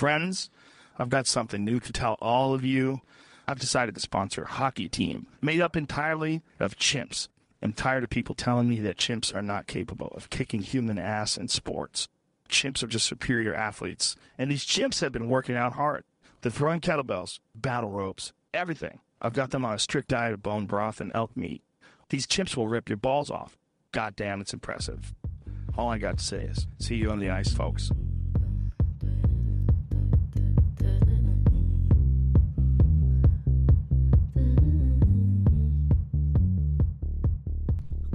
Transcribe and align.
Friends, 0.00 0.48
I've 0.98 1.10
got 1.10 1.26
something 1.26 1.62
new 1.62 1.78
to 1.78 1.92
tell 1.92 2.16
all 2.22 2.54
of 2.54 2.64
you. 2.64 3.02
I've 3.46 3.60
decided 3.60 3.94
to 3.94 4.00
sponsor 4.00 4.44
a 4.44 4.48
hockey 4.48 4.88
team 4.88 5.26
made 5.42 5.60
up 5.60 5.76
entirely 5.76 6.40
of 6.58 6.78
chimps. 6.78 7.28
I'm 7.60 7.74
tired 7.74 8.02
of 8.02 8.08
people 8.08 8.34
telling 8.34 8.66
me 8.66 8.80
that 8.80 8.96
chimps 8.96 9.34
are 9.34 9.42
not 9.42 9.66
capable 9.66 10.08
of 10.16 10.30
kicking 10.30 10.62
human 10.62 10.98
ass 10.98 11.36
in 11.36 11.48
sports. 11.48 12.08
Chimps 12.48 12.82
are 12.82 12.86
just 12.86 13.08
superior 13.08 13.54
athletes, 13.54 14.16
and 14.38 14.50
these 14.50 14.64
chimps 14.64 15.02
have 15.02 15.12
been 15.12 15.28
working 15.28 15.54
out 15.54 15.74
hard. 15.74 16.04
They're 16.40 16.50
throwing 16.50 16.80
kettlebells, 16.80 17.40
battle 17.54 17.90
ropes, 17.90 18.32
everything. 18.54 19.00
I've 19.20 19.34
got 19.34 19.50
them 19.50 19.66
on 19.66 19.74
a 19.74 19.78
strict 19.78 20.08
diet 20.08 20.32
of 20.32 20.42
bone 20.42 20.64
broth 20.64 21.02
and 21.02 21.12
elk 21.14 21.36
meat. 21.36 21.60
These 22.08 22.26
chimps 22.26 22.56
will 22.56 22.68
rip 22.68 22.88
your 22.88 22.96
balls 22.96 23.30
off. 23.30 23.58
God 23.92 24.16
damn, 24.16 24.40
it's 24.40 24.54
impressive. 24.54 25.12
All 25.76 25.90
I 25.90 25.98
got 25.98 26.16
to 26.16 26.24
say 26.24 26.44
is, 26.44 26.66
see 26.78 26.94
you 26.94 27.10
on 27.10 27.18
the 27.18 27.28
ice, 27.28 27.52
folks. 27.52 27.92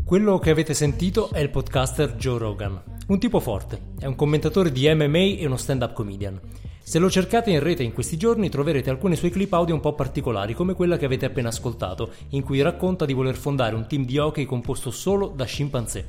Quello 0.05 0.37
che 0.37 0.51
avete 0.51 0.75
sentito 0.75 1.31
è 1.31 1.39
il 1.39 1.49
podcaster 1.49 2.13
Joe 2.13 2.37
Rogan, 2.37 2.79
un 3.07 3.17
tipo 3.17 3.39
forte, 3.39 3.93
è 3.97 4.05
un 4.05 4.13
commentatore 4.13 4.71
di 4.71 4.87
MMA 4.87 5.39
e 5.39 5.47
uno 5.47 5.57
stand-up 5.57 5.93
comedian. 5.93 6.39
Se 6.83 6.99
lo 6.99 7.09
cercate 7.09 7.49
in 7.49 7.59
rete 7.59 7.81
in 7.81 7.91
questi 7.91 8.15
giorni 8.15 8.47
troverete 8.49 8.91
alcune 8.91 9.15
sue 9.15 9.31
clip 9.31 9.51
audio 9.53 9.73
un 9.73 9.81
po' 9.81 9.95
particolari, 9.95 10.53
come 10.53 10.75
quella 10.75 10.97
che 10.97 11.05
avete 11.05 11.25
appena 11.25 11.47
ascoltato, 11.47 12.11
in 12.29 12.43
cui 12.43 12.61
racconta 12.61 13.05
di 13.05 13.13
voler 13.13 13.35
fondare 13.35 13.73
un 13.73 13.87
team 13.87 14.05
di 14.05 14.19
hockey 14.19 14.45
composto 14.45 14.91
solo 14.91 15.33
da 15.35 15.45
scimpanzé. 15.45 16.07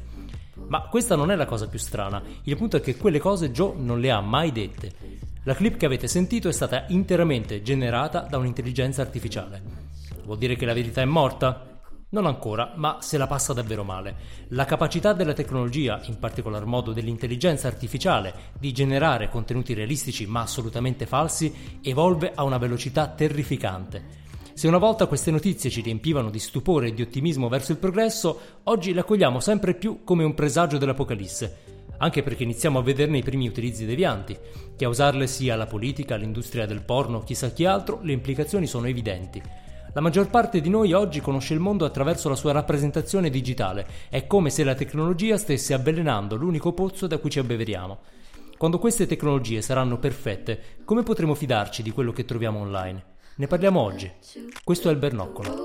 Ma 0.66 0.82
questa 0.90 1.16
non 1.16 1.30
è 1.30 1.34
la 1.34 1.46
cosa 1.46 1.66
più 1.66 1.78
strana, 1.78 2.23
il 2.42 2.56
punto 2.59 2.76
è 2.76 2.82
che 2.82 2.98
quelle 2.98 3.18
cose 3.18 3.51
Joe 3.51 3.76
non 3.78 3.98
le 3.98 4.10
ha 4.10 4.20
mai 4.20 4.52
dette. 4.52 4.92
La 5.45 5.54
clip 5.54 5.78
che 5.78 5.87
avete 5.87 6.06
sentito 6.06 6.51
è 6.51 6.52
stata 6.52 6.84
interamente 6.88 7.62
generata 7.62 8.26
da 8.28 8.37
un'intelligenza 8.37 9.01
artificiale. 9.01 9.62
Vuol 10.26 10.37
dire 10.37 10.54
che 10.54 10.66
la 10.66 10.74
verità 10.74 11.01
è 11.01 11.06
morta? 11.06 11.76
Non 12.16 12.24
ancora, 12.24 12.72
ma 12.76 12.96
se 13.02 13.18
la 13.18 13.26
passa 13.26 13.52
davvero 13.52 13.84
male. 13.84 14.16
La 14.48 14.64
capacità 14.64 15.12
della 15.12 15.34
tecnologia, 15.34 16.00
in 16.04 16.18
particolar 16.18 16.64
modo 16.64 16.95
dell'intelligenza 16.95 17.68
artificiale, 17.68 18.32
di 18.59 18.72
generare 18.72 19.28
contenuti 19.28 19.74
realistici 19.74 20.24
ma 20.24 20.40
assolutamente 20.40 21.04
falsi, 21.04 21.78
evolve 21.82 22.32
a 22.34 22.42
una 22.44 22.56
velocità 22.56 23.09
terrificante. 23.09 24.24
Se 24.54 24.66
una 24.66 24.78
volta 24.78 25.04
queste 25.04 25.30
notizie 25.30 25.68
ci 25.68 25.82
riempivano 25.82 26.30
di 26.30 26.38
stupore 26.38 26.88
e 26.88 26.94
di 26.94 27.02
ottimismo 27.02 27.50
verso 27.50 27.72
il 27.72 27.78
progresso, 27.78 28.40
oggi 28.62 28.94
le 28.94 29.00
accogliamo 29.00 29.38
sempre 29.38 29.74
più 29.74 30.02
come 30.02 30.24
un 30.24 30.32
presagio 30.32 30.78
dell'apocalisse. 30.78 31.64
Anche 31.98 32.22
perché 32.22 32.44
iniziamo 32.44 32.78
a 32.78 32.82
vederne 32.82 33.18
i 33.18 33.22
primi 33.22 33.46
utilizzi 33.46 33.84
devianti. 33.84 34.34
Che 34.74 34.84
a 34.87 34.88
usarle 34.88 35.26
sia 35.26 35.54
la 35.54 35.66
politica, 35.66 36.16
l'industria 36.16 36.64
del 36.64 36.80
porno, 36.80 37.20
chissà 37.20 37.50
chi 37.50 37.66
altro, 37.66 38.00
le 38.00 38.12
implicazioni 38.12 38.66
sono 38.66 38.87
evidenti. 38.87 39.65
La 39.97 40.02
maggior 40.02 40.29
parte 40.29 40.61
di 40.61 40.69
noi 40.69 40.93
oggi 40.93 41.23
conosce 41.23 41.55
il 41.55 41.59
mondo 41.59 41.87
attraverso 41.87 42.29
la 42.29 42.35
sua 42.35 42.52
rappresentazione 42.52 43.30
digitale. 43.30 43.87
È 44.11 44.27
come 44.27 44.51
se 44.51 44.63
la 44.63 44.75
tecnologia 44.75 45.39
stesse 45.39 45.73
avvelenando 45.73 46.37
l'unico 46.37 46.75
pozzo 46.75 47.07
da 47.07 47.16
cui 47.16 47.30
ci 47.30 47.39
abbeveriamo. 47.39 48.01
Quando 48.59 48.79
queste 48.79 49.07
tecnologie 49.07 49.63
saranno 49.63 49.99
perfette, 49.99 50.83
come 50.85 51.02
potremo 51.02 51.35
fidarci 51.35 51.83
di 51.83 51.93
quello 51.93 52.13
che 52.13 52.27
troviamo 52.27 52.59
online? 52.59 53.05
Ne 53.37 53.47
parliamo 53.47 53.80
oggi. 53.80 54.13
Questo 54.63 54.91
è 54.91 54.93
il 54.93 54.99
Bernoccolo. 54.99 55.65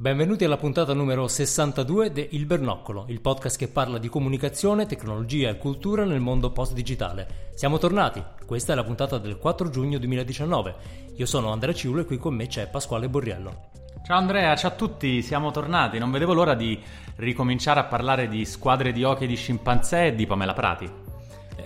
Benvenuti 0.00 0.46
alla 0.46 0.56
puntata 0.56 0.94
numero 0.94 1.28
62 1.28 2.10
di 2.10 2.28
Il 2.30 2.46
Bernoccolo, 2.46 3.04
il 3.08 3.20
podcast 3.20 3.58
che 3.58 3.68
parla 3.68 3.98
di 3.98 4.08
comunicazione, 4.08 4.86
tecnologia 4.86 5.50
e 5.50 5.58
cultura 5.58 6.06
nel 6.06 6.20
mondo 6.20 6.52
post-digitale. 6.52 7.50
Siamo 7.54 7.76
tornati, 7.76 8.24
questa 8.46 8.72
è 8.72 8.76
la 8.76 8.82
puntata 8.82 9.18
del 9.18 9.36
4 9.36 9.68
giugno 9.68 9.98
2019. 9.98 10.74
Io 11.16 11.26
sono 11.26 11.52
Andrea 11.52 11.74
Ciulo 11.74 12.00
e 12.00 12.04
qui 12.06 12.16
con 12.16 12.34
me 12.34 12.46
c'è 12.46 12.66
Pasquale 12.68 13.10
Borriello. 13.10 13.68
Ciao 14.02 14.16
Andrea, 14.16 14.56
ciao 14.56 14.70
a 14.70 14.74
tutti, 14.74 15.20
siamo 15.20 15.50
tornati. 15.50 15.98
Non 15.98 16.10
vedevo 16.10 16.32
l'ora 16.32 16.54
di 16.54 16.80
ricominciare 17.16 17.80
a 17.80 17.84
parlare 17.84 18.26
di 18.26 18.46
squadre 18.46 18.92
di 18.92 19.04
hockey 19.04 19.26
di 19.26 19.36
scimpanzé 19.36 20.06
e 20.06 20.14
di 20.14 20.24
Pamela 20.24 20.54
Prati. 20.54 20.99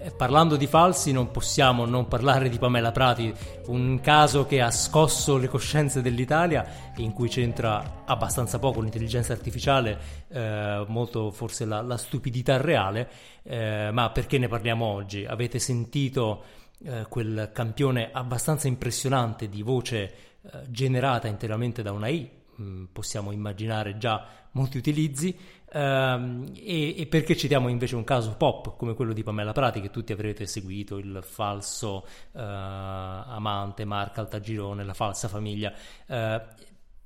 Eh, 0.04 0.10
Parlando 0.10 0.56
di 0.56 0.66
falsi 0.66 1.12
non 1.12 1.30
possiamo 1.30 1.86
non 1.86 2.06
parlare 2.06 2.50
di 2.50 2.58
Pamela 2.58 2.92
Prati, 2.92 3.32
un 3.68 4.00
caso 4.02 4.44
che 4.44 4.60
ha 4.60 4.70
scosso 4.70 5.38
le 5.38 5.48
coscienze 5.48 6.02
dell'Italia 6.02 6.92
in 6.96 7.14
cui 7.14 7.28
c'entra 7.28 8.02
abbastanza 8.04 8.58
poco 8.58 8.82
l'intelligenza 8.82 9.32
artificiale, 9.32 9.98
eh, 10.28 10.84
molto 10.88 11.30
forse 11.30 11.64
la, 11.64 11.80
la 11.80 11.96
stupidità 11.96 12.58
reale, 12.58 13.08
eh, 13.44 13.88
ma 13.92 14.10
perché 14.10 14.36
ne 14.36 14.46
parliamo 14.48 14.84
oggi? 14.84 15.24
Avete 15.24 15.58
sentito 15.58 16.44
eh, 16.84 17.06
quel 17.08 17.50
campione 17.54 18.10
abbastanza 18.12 18.68
impressionante 18.68 19.48
di 19.48 19.62
voce 19.62 20.02
eh, 20.02 20.50
generata 20.68 21.28
interamente 21.28 21.82
da 21.82 21.92
una 21.92 22.08
I, 22.08 22.30
Mm, 22.60 22.84
possiamo 22.92 23.32
immaginare 23.32 23.96
già 23.98 24.26
molti 24.52 24.76
utilizzi 24.76 25.36
ehm, 25.72 26.52
e, 26.54 27.00
e 27.00 27.06
perché 27.06 27.36
citiamo 27.36 27.66
invece 27.66 27.96
un 27.96 28.04
caso 28.04 28.36
pop 28.36 28.76
come 28.76 28.94
quello 28.94 29.12
di 29.12 29.24
Pamela 29.24 29.50
Prati 29.50 29.80
che 29.80 29.90
tutti 29.90 30.12
avrete 30.12 30.46
seguito 30.46 30.98
il 30.98 31.18
falso 31.22 32.06
eh, 32.32 32.40
amante 32.40 33.84
Marca 33.84 34.20
Altagirone 34.20 34.84
la 34.84 34.94
falsa 34.94 35.26
famiglia 35.26 35.72
eh, 36.06 36.42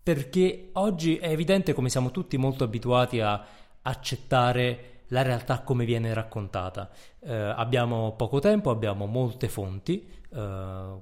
perché 0.02 0.68
oggi 0.74 1.16
è 1.16 1.30
evidente 1.30 1.72
come 1.72 1.88
siamo 1.88 2.10
tutti 2.10 2.36
molto 2.36 2.64
abituati 2.64 3.20
a 3.20 3.42
accettare 3.80 4.98
la 5.08 5.22
realtà 5.22 5.60
come 5.60 5.84
viene 5.84 6.12
raccontata. 6.12 6.90
Eh, 7.20 7.34
abbiamo 7.34 8.12
poco 8.16 8.38
tempo, 8.40 8.70
abbiamo 8.70 9.06
molte 9.06 9.48
fonti, 9.48 10.06
eh, 10.30 10.96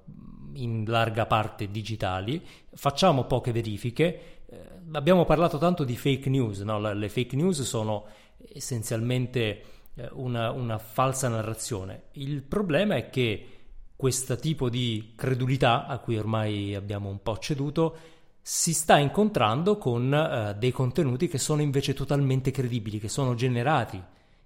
in 0.55 0.85
larga 0.87 1.27
parte 1.27 1.71
digitali, 1.71 2.45
facciamo 2.75 3.25
poche 3.25 3.53
verifiche. 3.53 4.36
Eh, 4.49 4.59
abbiamo 4.93 5.25
parlato 5.25 5.59
tanto 5.59 5.85
di 5.85 5.97
fake 5.97 6.31
news, 6.31 6.61
no? 6.61 6.79
Le- 6.81 6.95
le 6.95 7.09
fake 7.09 7.37
news 7.37 7.63
sono 7.63 8.07
essenzialmente 8.53 9.63
eh, 9.95 10.09
una, 10.13 10.51
una 10.51 10.79
falsa 10.79 11.29
narrazione. 11.29 12.05
Il 12.13 12.43
problema 12.43 12.97
è 12.97 13.11
che 13.11 13.49
questo 13.97 14.37
tipo 14.37 14.69
di 14.69 15.15
credulità, 15.17 15.87
a 15.87 15.99
cui 15.99 16.19
ormai 16.19 16.75
abbiamo 16.75 17.09
un 17.09 17.23
po' 17.23 17.39
ceduto, 17.39 17.97
si 18.43 18.75
sta 18.75 18.99
incontrando 18.99 19.79
con 19.79 20.13
eh, 20.15 20.55
dei 20.57 20.71
contenuti 20.71 21.27
che 21.27 21.39
sono 21.39 21.63
invece 21.63 21.95
totalmente 21.95 22.51
credibili, 22.51 23.01
che 23.01 23.09
sono 23.09 23.35
generati 23.35 24.01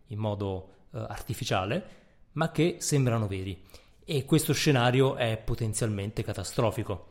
in 0.06 0.19
modo 0.19 0.69
eh, 0.93 0.99
artificiale, 0.99 1.99
ma 2.33 2.50
che 2.50 2.77
sembrano 2.78 3.27
veri. 3.27 3.62
E 4.05 4.25
questo 4.25 4.53
scenario 4.55 5.16
è 5.16 5.37
potenzialmente 5.37 6.22
catastrofico. 6.22 7.06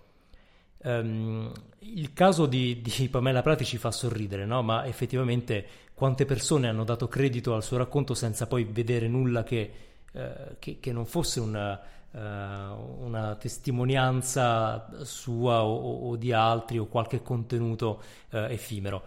Ehm, 0.83 1.51
il 1.79 2.13
caso 2.13 2.45
di, 2.45 2.81
di 2.81 3.09
Pamela 3.09 3.41
Prati 3.41 3.65
ci 3.65 3.77
fa 3.77 3.91
sorridere, 3.91 4.45
no? 4.45 4.61
ma 4.61 4.85
effettivamente 4.85 5.65
quante 5.93 6.25
persone 6.25 6.67
hanno 6.67 6.83
dato 6.83 7.07
credito 7.07 7.53
al 7.55 7.63
suo 7.63 7.77
racconto 7.77 8.13
senza 8.13 8.47
poi 8.47 8.63
vedere 8.63 9.07
nulla 9.07 9.43
che, 9.43 9.71
eh, 10.11 10.55
che- 10.59 10.79
che 10.79 10.91
non 10.93 11.05
fosse 11.05 11.39
una, 11.39 11.79
eh, 12.11 12.17
una 12.19 13.35
testimonianza 13.35 14.89
sua 15.03 15.63
o, 15.63 16.09
o 16.09 16.15
di 16.15 16.31
altri 16.31 16.77
o 16.77 16.85
qualche 16.87 17.21
contenuto 17.21 18.01
eh, 18.29 18.53
effimero. 18.53 19.03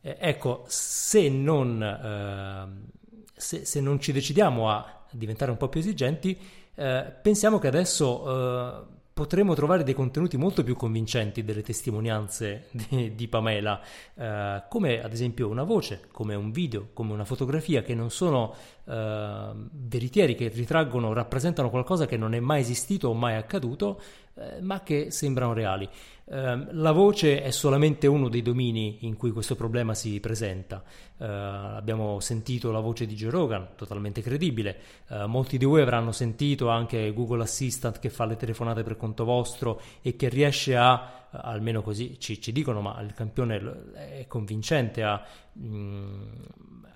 Eh, 0.00 0.16
ecco, 0.20 0.64
se 0.66 1.28
non, 1.30 1.82
eh, 1.82 2.90
se, 3.34 3.64
se 3.64 3.80
non 3.80 3.98
ci 4.00 4.12
decidiamo 4.12 4.70
a 4.70 5.02
diventare 5.10 5.50
un 5.50 5.56
po' 5.56 5.68
più 5.68 5.80
esigenti, 5.80 6.38
eh, 6.74 7.12
pensiamo 7.22 7.58
che 7.58 7.68
adesso 7.68 8.88
potremo 9.14 9.54
trovare 9.54 9.84
dei 9.84 9.94
contenuti 9.94 10.36
molto 10.36 10.64
più 10.64 10.74
convincenti 10.74 11.44
delle 11.44 11.62
testimonianze 11.62 12.66
di, 12.90 13.14
di 13.14 13.28
Pamela, 13.28 13.80
eh, 14.14 14.64
come 14.68 15.02
ad 15.02 15.12
esempio 15.12 15.48
una 15.48 15.62
voce, 15.62 16.08
come 16.10 16.34
un 16.34 16.50
video, 16.50 16.88
come 16.92 17.12
una 17.12 17.24
fotografia 17.24 17.82
che 17.82 17.94
non 17.94 18.10
sono 18.10 18.52
eh, 18.84 19.52
veritieri, 19.70 20.34
che 20.34 20.48
ritraggono, 20.48 21.12
rappresentano 21.12 21.70
qualcosa 21.70 22.06
che 22.06 22.16
non 22.16 22.34
è 22.34 22.40
mai 22.40 22.60
esistito 22.60 23.08
o 23.08 23.14
mai 23.14 23.36
accaduto, 23.36 24.00
eh, 24.34 24.60
ma 24.60 24.82
che 24.82 25.12
sembrano 25.12 25.52
reali. 25.52 25.88
Eh, 26.26 26.66
la 26.70 26.92
voce 26.92 27.42
è 27.42 27.50
solamente 27.50 28.06
uno 28.06 28.28
dei 28.28 28.40
domini 28.40 28.98
in 29.00 29.16
cui 29.16 29.30
questo 29.30 29.56
problema 29.56 29.94
si 29.94 30.20
presenta. 30.20 30.82
Eh, 31.18 31.24
abbiamo 31.26 32.18
sentito 32.20 32.70
la 32.70 32.80
voce 32.80 33.06
di 33.06 33.14
Joe 33.14 33.30
Rogan, 33.30 33.68
totalmente 33.76 34.22
credibile. 34.22 34.78
Eh, 35.08 35.26
molti 35.26 35.58
di 35.58 35.64
voi 35.66 35.82
avranno 35.82 36.12
sentito 36.12 36.68
anche 36.68 37.12
Google 37.12 37.42
Assistant 37.42 37.98
che 37.98 38.08
fa 38.08 38.24
le 38.24 38.36
telefonate 38.36 38.82
per 38.82 38.96
conto 38.96 39.24
vostro 39.24 39.80
e 40.00 40.16
che 40.16 40.28
riesce 40.28 40.76
a, 40.76 41.26
almeno 41.30 41.82
così 41.82 42.18
ci, 42.18 42.40
ci 42.40 42.52
dicono, 42.52 42.80
ma 42.80 42.98
il 43.02 43.12
campione 43.12 43.92
è 43.94 44.26
convincente 44.26 45.02
a... 45.02 45.22
Mm, 45.58 46.22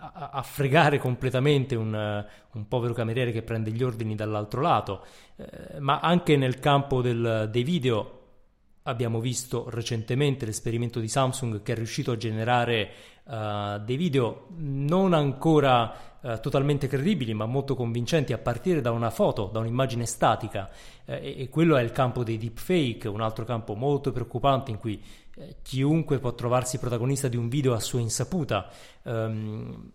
a, 0.01 0.31
a, 0.33 0.43
fregare 0.43 1.01
completamente 1.01 1.75
un, 1.75 1.93
un, 1.93 2.69
povero 2.69 2.95
cameriere 2.95 3.33
che 3.33 3.43
prende 3.43 3.73
gli 3.73 3.83
ordini 3.83 4.15
dall'altro 4.15 4.61
lato, 4.61 5.05
eh, 5.35 5.81
ma 5.81 5.99
anche 5.99 6.37
nel 6.37 6.61
campo 6.61 7.03
del, 7.03 7.49
dei 7.51 7.65
video 7.65 8.18
abbiamo 8.88 9.20
visto 9.20 9.69
recentemente 9.69 10.46
l'esperimento 10.46 10.99
di 10.99 11.08
Samsung 11.08 11.62
che 11.62 11.73
è 11.73 11.75
riuscito 11.76 12.11
a 12.11 12.17
generare 12.17 12.90
uh, 13.25 13.79
dei 13.85 13.96
video 13.96 14.46
non 14.56 15.12
ancora 15.12 16.19
uh, 16.20 16.40
totalmente 16.40 16.88
credibili 16.88 17.35
ma 17.35 17.44
molto 17.44 17.75
convincenti 17.75 18.32
a 18.32 18.38
partire 18.38 18.81
da 18.81 18.90
una 18.90 19.11
foto, 19.11 19.50
da 19.52 19.58
un'immagine 19.58 20.06
statica 20.06 20.70
eh, 21.05 21.17
e, 21.17 21.43
e, 21.43 21.49
quello 21.49 21.76
è 21.76 21.82
il 21.82 21.93
campo 21.93 22.25
dei 22.25 22.38
deepfake, 22.38 23.08
un 23.08 23.20
altro 23.20 23.44
campo 23.44 23.75
molto 23.75 24.11
preoccupante 24.11 24.70
in 24.70 24.79
cui 24.79 25.00
chiunque 25.62 26.19
può 26.19 26.35
trovarsi 26.35 26.79
protagonista 26.79 27.29
di 27.29 27.37
un 27.37 27.49
video 27.49 27.75
a 27.75 27.81
sua 27.81 28.00
insaputa. 28.00 28.69
Um, 29.02 29.90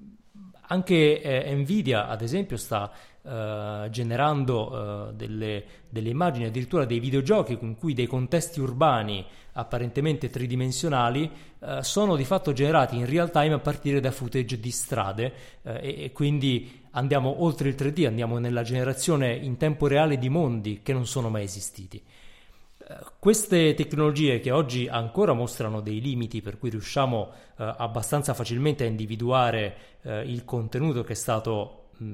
anche 0.68 1.22
eh, 1.22 1.54
Nvidia, 1.54 2.08
ad 2.08 2.22
esempio, 2.22 2.58
sta 2.58 2.92
uh, 3.24 3.90
generando 3.90 4.72
uh, 4.72 5.14
delle, 5.14 5.64
delle, 5.90 6.10
immagini, 6.10 6.46
addirittura 6.46 6.86
dei 6.86 7.00
videogiochi 7.00 7.58
in 7.62 7.76
cui 7.76 7.94
dei 7.94 8.08
contesti 8.08 8.60
urbani 8.60 9.26
apparentemente 9.54 10.30
tridimensionali 10.30 11.30
uh, 11.60 11.82
sono 11.82 12.16
di 12.16 12.26
fatto 12.26 12.54
generati 12.54 12.96
in 12.96 13.06
real 13.06 13.32
time 13.32 13.54
a 13.54 13.60
partire 13.60 14.00
da 14.00 14.12
footage 14.12 14.60
di 14.60 14.72
strade 14.72 15.34
e, 15.62 16.04
e 16.04 16.12
quindi 16.12 16.82
andiamo 16.92 17.44
oltre 17.44 17.70
il 17.70 17.76
3D, 17.76 18.06
andiamo 18.06 18.38
nella 18.38 18.64
generazione 18.64 19.34
in 19.34 19.58
tempo 19.58 19.88
reale 19.88 20.18
di 20.18 20.30
mondi 20.30 20.82
che 20.84 20.94
non 20.94 21.06
sono 21.06 21.30
mai 21.30 21.44
esistiti. 21.44 22.02
Queste 23.18 23.74
tecnologie 23.76 24.42
che 24.42 24.52
oggi 24.52 24.88
ancora 24.88 25.32
mostrano 25.32 25.80
dei 25.80 26.02
limiti 26.02 26.42
per 26.42 26.58
cui 26.58 26.70
riusciamo 26.70 27.32
eh, 27.58 27.74
abbastanza 27.78 28.34
facilmente 28.34 28.84
a 28.84 28.88
individuare 28.88 29.76
eh, 30.02 30.22
il 30.24 30.44
contenuto 30.44 31.04
che 31.04 31.14
è 31.14 31.16
stato 31.16 31.92
mh, 31.98 32.06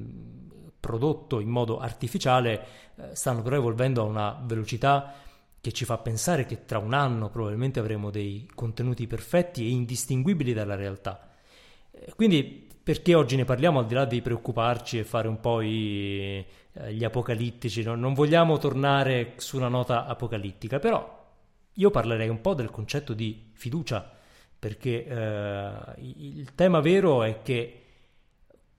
prodotto 0.80 1.38
in 1.40 1.48
modo 1.48 1.78
artificiale, 1.78 2.66
eh, 2.96 3.14
stanno 3.14 3.42
però 3.42 3.56
evolvendo 3.56 4.00
a 4.00 4.04
una 4.04 4.40
velocità 4.42 5.12
che 5.60 5.72
ci 5.72 5.84
fa 5.84 5.98
pensare 5.98 6.46
che 6.46 6.64
tra 6.64 6.78
un 6.78 6.94
anno 6.94 7.28
probabilmente 7.28 7.78
avremo 7.78 8.10
dei 8.10 8.48
contenuti 8.54 9.06
perfetti 9.06 9.64
e 9.64 9.70
indistinguibili 9.70 10.54
dalla 10.54 10.74
realtà. 10.74 11.28
Eh, 11.90 12.12
quindi 12.16 12.68
perché 12.82 13.14
oggi 13.14 13.36
ne 13.36 13.44
parliamo 13.44 13.78
al 13.78 13.86
di 13.86 13.94
là 13.94 14.04
di 14.04 14.22
preoccuparci 14.22 14.98
e 14.98 15.04
fare 15.04 15.28
un 15.28 15.38
po' 15.38 15.60
i, 15.60 16.44
eh, 16.72 16.92
gli 16.94 17.04
apocalittici, 17.04 17.82
no? 17.82 17.94
non 17.94 18.14
vogliamo 18.14 18.58
tornare 18.58 19.34
su 19.36 19.56
una 19.56 19.68
nota 19.68 20.06
apocalittica, 20.06 20.78
però 20.78 21.18
io 21.74 21.90
parlerei 21.90 22.28
un 22.28 22.40
po' 22.40 22.54
del 22.54 22.70
concetto 22.70 23.12
di 23.12 23.50
fiducia, 23.52 24.10
perché 24.58 25.04
eh, 25.06 25.70
il 25.98 26.54
tema 26.54 26.80
vero 26.80 27.22
è 27.22 27.42
che 27.42 27.79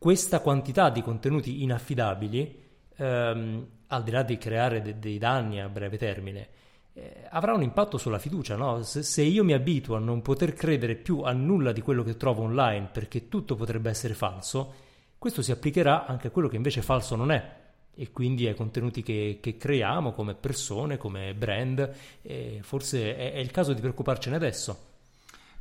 questa 0.01 0.39
quantità 0.39 0.89
di 0.89 1.03
contenuti 1.03 1.61
inaffidabili, 1.61 2.59
ehm, 2.95 3.67
al 3.85 4.01
di 4.01 4.09
là 4.09 4.23
di 4.23 4.35
creare 4.39 4.81
de- 4.81 4.97
dei 4.97 5.19
danni 5.19 5.61
a 5.61 5.69
breve 5.69 5.95
termine, 5.99 6.47
eh, 6.93 7.27
avrà 7.29 7.53
un 7.53 7.61
impatto 7.61 7.99
sulla 7.99 8.17
fiducia. 8.17 8.55
No? 8.55 8.81
Se, 8.81 9.03
se, 9.03 9.21
io 9.21 9.43
mi 9.43 9.53
abituo 9.53 9.95
a 9.95 9.99
non 9.99 10.23
poter 10.23 10.53
credere 10.53 10.95
più 10.95 11.19
a 11.19 11.33
nulla 11.33 11.71
di 11.71 11.81
quello 11.81 12.01
che 12.01 12.17
trovo 12.17 12.41
online 12.41 12.89
perché 12.91 13.27
tutto 13.27 13.53
potrebbe 13.53 13.91
essere 13.91 14.15
falso, 14.15 14.73
questo 15.19 15.43
si 15.43 15.51
applicherà 15.51 16.07
anche 16.07 16.29
a 16.29 16.31
quello 16.31 16.47
che 16.47 16.55
invece 16.55 16.81
falso 16.81 17.15
non 17.15 17.29
è 17.31 17.59
e 17.93 18.11
quindi 18.11 18.47
ai 18.47 18.55
contenuti 18.55 19.03
che, 19.03 19.37
che 19.39 19.55
creiamo 19.55 20.13
come 20.13 20.33
persone, 20.33 20.97
come 20.97 21.35
brand, 21.35 21.93
e 22.23 22.57
forse 22.63 23.15
è, 23.15 23.33
è 23.33 23.37
il 23.37 23.51
caso 23.51 23.71
di 23.73 23.81
preoccuparcene 23.81 24.35
adesso. 24.35 24.90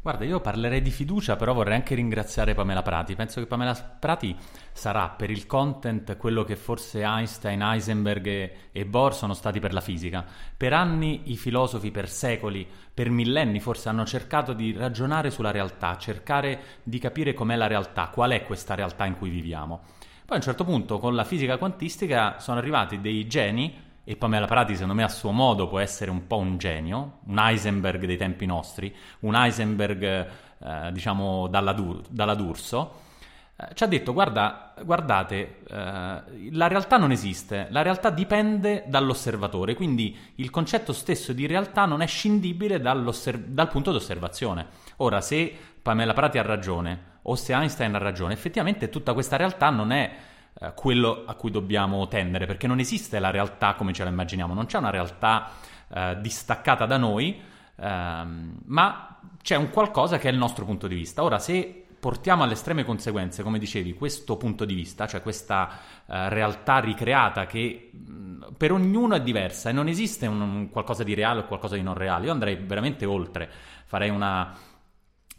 Guarda, 0.02 0.24
io 0.24 0.40
parlerei 0.40 0.80
di 0.80 0.90
fiducia, 0.90 1.36
però 1.36 1.52
vorrei 1.52 1.74
anche 1.74 1.94
ringraziare 1.94 2.54
Pamela 2.54 2.80
Prati. 2.80 3.14
Penso 3.14 3.38
che 3.38 3.46
Pamela 3.46 3.74
Prati 3.74 4.34
sarà 4.72 5.10
per 5.10 5.28
il 5.28 5.44
content 5.44 6.16
quello 6.16 6.42
che 6.42 6.56
forse 6.56 7.02
Einstein, 7.02 7.60
Heisenberg 7.60 8.26
e, 8.26 8.56
e, 8.72 8.86
Bohr 8.86 9.14
sono 9.14 9.34
stati 9.34 9.60
per 9.60 9.74
la 9.74 9.82
fisica. 9.82 10.24
Per 10.56 10.72
anni 10.72 11.32
i 11.32 11.36
filosofi, 11.36 11.90
per 11.90 12.08
secoli, 12.08 12.66
per 12.94 13.10
millenni 13.10 13.60
forse 13.60 13.90
hanno 13.90 14.06
cercato 14.06 14.54
di 14.54 14.72
ragionare 14.72 15.30
sulla 15.30 15.50
realtà, 15.50 15.98
cercare 15.98 16.60
di 16.82 16.98
capire 16.98 17.34
com'è 17.34 17.56
la 17.56 17.66
realtà, 17.66 18.08
qual 18.08 18.30
è 18.30 18.42
questa 18.44 18.74
realtà 18.74 19.04
in 19.04 19.18
cui 19.18 19.28
viviamo. 19.28 19.82
Poi 20.24 20.36
a 20.36 20.36
un 20.36 20.40
certo 20.40 20.64
punto 20.64 20.98
con 20.98 21.14
la 21.14 21.24
fisica 21.24 21.58
quantistica 21.58 22.38
sono 22.38 22.56
arrivati 22.56 23.02
dei 23.02 23.26
geni 23.26 23.88
e 24.04 24.16
Pamela 24.16 24.46
Prati 24.46 24.74
secondo 24.74 24.94
me 24.94 25.02
a 25.02 25.08
suo 25.08 25.30
modo 25.30 25.68
può 25.68 25.78
essere 25.78 26.10
un 26.10 26.26
po' 26.26 26.38
un 26.38 26.58
genio, 26.58 27.18
un 27.26 27.38
Heisenberg 27.38 28.04
dei 28.06 28.16
tempi 28.16 28.46
nostri, 28.46 28.94
un 29.20 29.34
Heisenberg 29.34 30.02
eh, 30.02 30.92
diciamo 30.92 31.46
dalla, 31.48 31.72
Dur- 31.72 32.06
dalla 32.08 32.34
D'Urso, 32.34 33.08
eh, 33.56 33.74
ci 33.74 33.84
ha 33.84 33.86
detto 33.86 34.12
guarda, 34.12 34.74
guardate, 34.82 35.62
eh, 35.68 36.50
la 36.52 36.66
realtà 36.66 36.96
non 36.96 37.10
esiste, 37.10 37.66
la 37.70 37.82
realtà 37.82 38.10
dipende 38.10 38.84
dall'osservatore, 38.86 39.74
quindi 39.74 40.16
il 40.36 40.50
concetto 40.50 40.92
stesso 40.92 41.32
di 41.32 41.46
realtà 41.46 41.84
non 41.84 42.00
è 42.00 42.06
scindibile 42.06 42.80
dal 42.80 43.68
punto 43.70 43.92
d'osservazione. 43.92 44.66
Ora, 44.98 45.20
se 45.20 45.54
Pamela 45.82 46.14
Prati 46.14 46.38
ha 46.38 46.42
ragione 46.42 47.18
o 47.22 47.34
se 47.34 47.52
Einstein 47.52 47.94
ha 47.94 47.98
ragione, 47.98 48.32
effettivamente 48.32 48.88
tutta 48.88 49.12
questa 49.12 49.36
realtà 49.36 49.68
non 49.70 49.92
è 49.92 50.10
eh, 50.58 50.72
quello 50.74 51.24
a 51.26 51.34
cui 51.34 51.50
dobbiamo 51.50 52.06
tendere, 52.08 52.46
perché 52.46 52.66
non 52.66 52.78
esiste 52.78 53.18
la 53.18 53.30
realtà 53.30 53.74
come 53.74 53.92
ce 53.92 54.04
la 54.04 54.10
immaginiamo, 54.10 54.54
non 54.54 54.66
c'è 54.66 54.78
una 54.78 54.90
realtà 54.90 55.50
eh, 55.88 56.16
distaccata 56.20 56.86
da 56.86 56.96
noi, 56.96 57.40
ehm, 57.76 58.60
ma 58.66 59.18
c'è 59.42 59.56
un 59.56 59.70
qualcosa 59.70 60.18
che 60.18 60.28
è 60.28 60.32
il 60.32 60.38
nostro 60.38 60.64
punto 60.64 60.86
di 60.86 60.94
vista. 60.94 61.22
Ora, 61.22 61.38
se 61.38 61.86
portiamo 62.00 62.42
alle 62.42 62.54
estreme 62.54 62.84
conseguenze, 62.84 63.42
come 63.42 63.58
dicevi, 63.58 63.94
questo 63.94 64.36
punto 64.36 64.64
di 64.64 64.74
vista, 64.74 65.06
cioè 65.06 65.20
questa 65.20 65.68
uh, 66.06 66.14
realtà 66.28 66.78
ricreata 66.78 67.44
che 67.44 67.90
mh, 67.92 68.54
per 68.56 68.72
ognuno 68.72 69.14
è 69.14 69.20
diversa 69.20 69.68
e 69.68 69.72
non 69.72 69.86
esiste 69.86 70.26
un, 70.26 70.40
un 70.40 70.70
qualcosa 70.70 71.04
di 71.04 71.12
reale 71.12 71.40
o 71.40 71.44
qualcosa 71.44 71.74
di 71.74 71.82
non 71.82 71.94
reale, 71.94 72.26
io 72.26 72.32
andrei 72.32 72.56
veramente 72.56 73.04
oltre, 73.04 73.50
farei 73.84 74.08
una, 74.08 74.56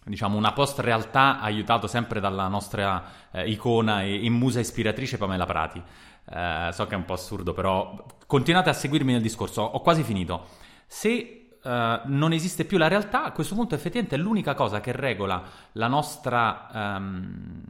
diciamo, 0.04 0.38
una 0.38 0.54
post-realtà 0.54 1.40
aiutato 1.40 1.88
sempre 1.88 2.20
dalla 2.20 2.48
nostra 2.48 3.04
eh, 3.32 3.50
icona 3.50 4.04
e, 4.04 4.26
e, 4.26 4.30
musa 4.30 4.60
ispiratrice 4.60 5.18
Pamela 5.18 5.46
Prati. 5.46 5.82
Eh, 6.30 6.70
so 6.72 6.88
che 6.88 6.96
è 6.96 6.98
un 6.98 7.06
po' 7.06 7.14
assurdo, 7.14 7.54
però 7.54 8.06
continuate 8.26 8.70
a 8.70 8.74
seguirmi 8.74 9.14
nel 9.14 9.22
discorso, 9.22 9.62
ho 9.62 9.82
quasi 9.82 10.04
finito. 10.04 10.48
Se 10.88 11.38
Uh, 11.62 12.02
non 12.06 12.34
esiste 12.34 12.66
più 12.66 12.80
la 12.80 12.88
realtà, 12.88 13.24
a 13.24 13.32
questo 13.32 13.54
punto 13.54 13.76
effettivamente 13.76 14.18
l'unica 14.18 14.56
cosa 14.56 14.82
che 14.82 14.92
regola 14.94 15.44
la 15.74 15.88
nostra 15.88 16.96
um, 16.98 17.62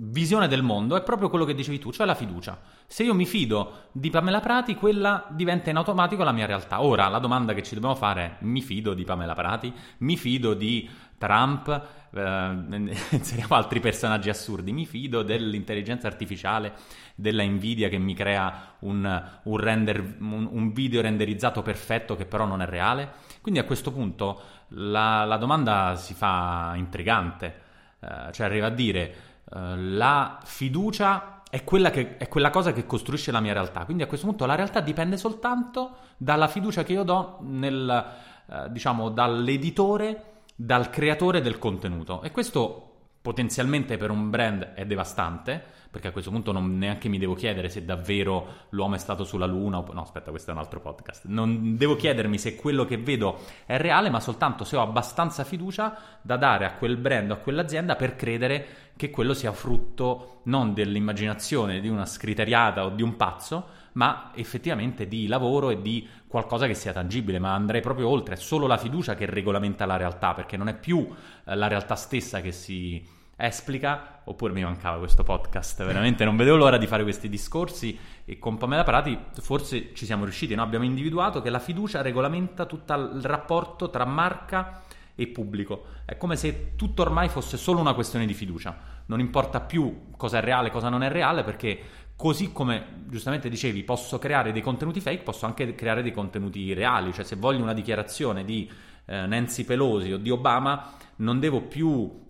visione 0.00 0.48
del 0.48 0.62
mondo 0.62 0.96
è 0.96 1.02
proprio 1.02 1.28
quello 1.28 1.44
che 1.44 1.54
dicevi 1.54 1.78
tu, 1.78 1.90
cioè 1.90 2.06
la 2.06 2.14
fiducia. 2.14 2.58
Se 2.86 3.02
io 3.02 3.14
mi 3.14 3.26
fido 3.26 3.88
di 3.92 4.10
Pamela 4.10 4.40
Prati, 4.40 4.74
quella 4.74 5.26
diventa 5.30 5.70
in 5.70 5.76
automatico 5.76 6.22
la 6.22 6.32
mia 6.32 6.46
realtà. 6.46 6.82
Ora 6.82 7.08
la 7.08 7.18
domanda 7.18 7.52
che 7.54 7.62
ci 7.62 7.74
dobbiamo 7.74 7.94
fare 7.94 8.22
è: 8.22 8.36
mi 8.40 8.62
fido 8.62 8.94
di 8.94 9.04
Pamela 9.04 9.34
Prati? 9.34 9.72
Mi 9.98 10.16
fido 10.16 10.54
di 10.54 10.88
Trump? 11.18 11.68
Eh, 12.10 12.96
inseriamo 13.10 13.56
altri 13.56 13.80
personaggi 13.80 14.30
assurdi. 14.30 14.72
Mi 14.72 14.86
fido 14.86 15.22
dell'intelligenza 15.22 16.06
artificiale, 16.06 16.74
della 17.14 17.44
Nvidia 17.44 17.88
che 17.88 17.98
mi 17.98 18.14
crea 18.14 18.76
un, 18.80 19.22
un, 19.42 19.56
render, 19.56 20.16
un, 20.20 20.48
un 20.50 20.72
video 20.72 21.02
renderizzato 21.02 21.62
perfetto 21.62 22.16
che 22.16 22.24
però 22.24 22.46
non 22.46 22.62
è 22.62 22.66
reale. 22.66 23.12
Quindi 23.40 23.60
a 23.60 23.64
questo 23.64 23.92
punto 23.92 24.40
la, 24.68 25.24
la 25.24 25.36
domanda 25.36 25.94
si 25.96 26.14
fa 26.14 26.72
intrigante, 26.76 27.60
eh, 28.00 28.32
cioè 28.32 28.46
arriva 28.46 28.66
a 28.66 28.70
dire 28.70 29.27
eh, 29.54 29.76
la 29.76 30.38
fiducia 30.42 31.42
è 31.50 31.64
quella, 31.64 31.90
che, 31.90 32.16
è 32.18 32.28
quella, 32.28 32.50
cosa 32.50 32.72
che 32.72 32.84
costruisce 32.84 33.32
la 33.32 33.40
mia 33.40 33.52
realtà. 33.52 33.84
Quindi 33.84 34.02
a 34.02 34.06
questo 34.06 34.26
punto 34.26 34.44
la 34.46 34.54
realtà 34.54 34.80
dipende 34.80 35.16
soltanto 35.16 35.96
dalla 36.16 36.48
fiducia 36.48 36.82
che 36.82 36.92
io 36.92 37.04
do 37.04 37.38
nel, 37.40 38.06
uh, 38.46 38.68
diciamo, 38.68 39.08
dall'editore, 39.08 40.42
dal 40.54 40.90
creatore 40.90 41.40
del 41.40 41.58
contenuto. 41.58 42.20
E 42.22 42.30
questo 42.30 42.87
potenzialmente 43.28 43.98
per 43.98 44.08
un 44.08 44.30
brand 44.30 44.72
è 44.72 44.86
devastante, 44.86 45.62
perché 45.90 46.08
a 46.08 46.12
questo 46.12 46.30
punto 46.30 46.50
non 46.50 46.78
neanche 46.78 47.10
mi 47.10 47.18
devo 47.18 47.34
chiedere 47.34 47.68
se 47.68 47.84
davvero 47.84 48.68
l'uomo 48.70 48.94
è 48.94 48.98
stato 48.98 49.22
sulla 49.24 49.44
Luna 49.44 49.76
o... 49.76 49.92
No, 49.92 50.00
aspetta, 50.00 50.30
questo 50.30 50.50
è 50.50 50.54
un 50.54 50.60
altro 50.60 50.80
podcast. 50.80 51.26
Non 51.26 51.76
devo 51.76 51.94
chiedermi 51.94 52.38
se 52.38 52.56
quello 52.56 52.86
che 52.86 52.96
vedo 52.96 53.40
è 53.66 53.76
reale, 53.76 54.08
ma 54.08 54.18
soltanto 54.18 54.64
se 54.64 54.78
ho 54.78 54.80
abbastanza 54.80 55.44
fiducia 55.44 55.94
da 56.22 56.38
dare 56.38 56.64
a 56.64 56.72
quel 56.72 56.96
brand 56.96 57.30
o 57.30 57.34
a 57.34 57.36
quell'azienda 57.36 57.96
per 57.96 58.16
credere 58.16 58.66
che 58.96 59.10
quello 59.10 59.34
sia 59.34 59.52
frutto 59.52 60.40
non 60.44 60.72
dell'immaginazione 60.72 61.80
di 61.80 61.88
una 61.88 62.06
scriteriata 62.06 62.86
o 62.86 62.88
di 62.88 63.02
un 63.02 63.14
pazzo, 63.16 63.66
ma 63.92 64.30
effettivamente 64.36 65.06
di 65.06 65.26
lavoro 65.26 65.68
e 65.68 65.82
di 65.82 66.08
qualcosa 66.26 66.66
che 66.66 66.72
sia 66.72 66.94
tangibile, 66.94 67.38
ma 67.38 67.52
andrei 67.52 67.82
proprio 67.82 68.08
oltre, 68.08 68.36
è 68.36 68.38
solo 68.38 68.66
la 68.66 68.78
fiducia 68.78 69.14
che 69.14 69.26
regolamenta 69.26 69.84
la 69.84 69.98
realtà, 69.98 70.32
perché 70.32 70.56
non 70.56 70.68
è 70.68 70.74
più 70.74 71.06
eh, 71.44 71.54
la 71.54 71.66
realtà 71.66 71.94
stessa 71.94 72.40
che 72.40 72.52
si 72.52 73.16
esplica, 73.40 74.20
oppure 74.24 74.52
mi 74.52 74.64
mancava 74.64 74.98
questo 74.98 75.22
podcast, 75.22 75.84
veramente 75.84 76.24
non 76.24 76.36
vedevo 76.36 76.56
l'ora 76.56 76.76
di 76.76 76.88
fare 76.88 77.04
questi 77.04 77.28
discorsi 77.28 77.96
e 78.24 78.38
con 78.40 78.56
Pamela 78.56 78.82
Prati 78.82 79.16
forse 79.40 79.94
ci 79.94 80.04
siamo 80.06 80.24
riusciti, 80.24 80.56
no? 80.56 80.62
abbiamo 80.62 80.84
individuato 80.84 81.40
che 81.40 81.48
la 81.48 81.60
fiducia 81.60 82.02
regolamenta 82.02 82.66
tutto 82.66 82.94
il 82.94 83.22
rapporto 83.22 83.90
tra 83.90 84.04
marca 84.04 84.82
e 85.14 85.28
pubblico, 85.28 85.84
è 86.04 86.16
come 86.16 86.34
se 86.34 86.74
tutto 86.74 87.02
ormai 87.02 87.28
fosse 87.28 87.56
solo 87.56 87.78
una 87.78 87.94
questione 87.94 88.26
di 88.26 88.34
fiducia, 88.34 88.76
non 89.06 89.20
importa 89.20 89.60
più 89.60 90.10
cosa 90.16 90.38
è 90.38 90.40
reale, 90.40 90.70
cosa 90.70 90.88
non 90.88 91.04
è 91.04 91.08
reale, 91.08 91.44
perché 91.44 91.80
così 92.16 92.50
come 92.50 93.04
giustamente 93.06 93.48
dicevi 93.48 93.84
posso 93.84 94.18
creare 94.18 94.50
dei 94.50 94.62
contenuti 94.62 95.00
fake, 95.00 95.22
posso 95.22 95.46
anche 95.46 95.76
creare 95.76 96.02
dei 96.02 96.12
contenuti 96.12 96.72
reali, 96.74 97.12
cioè 97.12 97.24
se 97.24 97.36
voglio 97.36 97.62
una 97.62 97.72
dichiarazione 97.72 98.44
di 98.44 98.68
eh, 99.06 99.26
Nancy 99.26 99.62
Pelosi 99.62 100.12
o 100.12 100.18
di 100.18 100.30
Obama 100.30 100.94
non 101.16 101.38
devo 101.38 101.62
più 101.62 102.26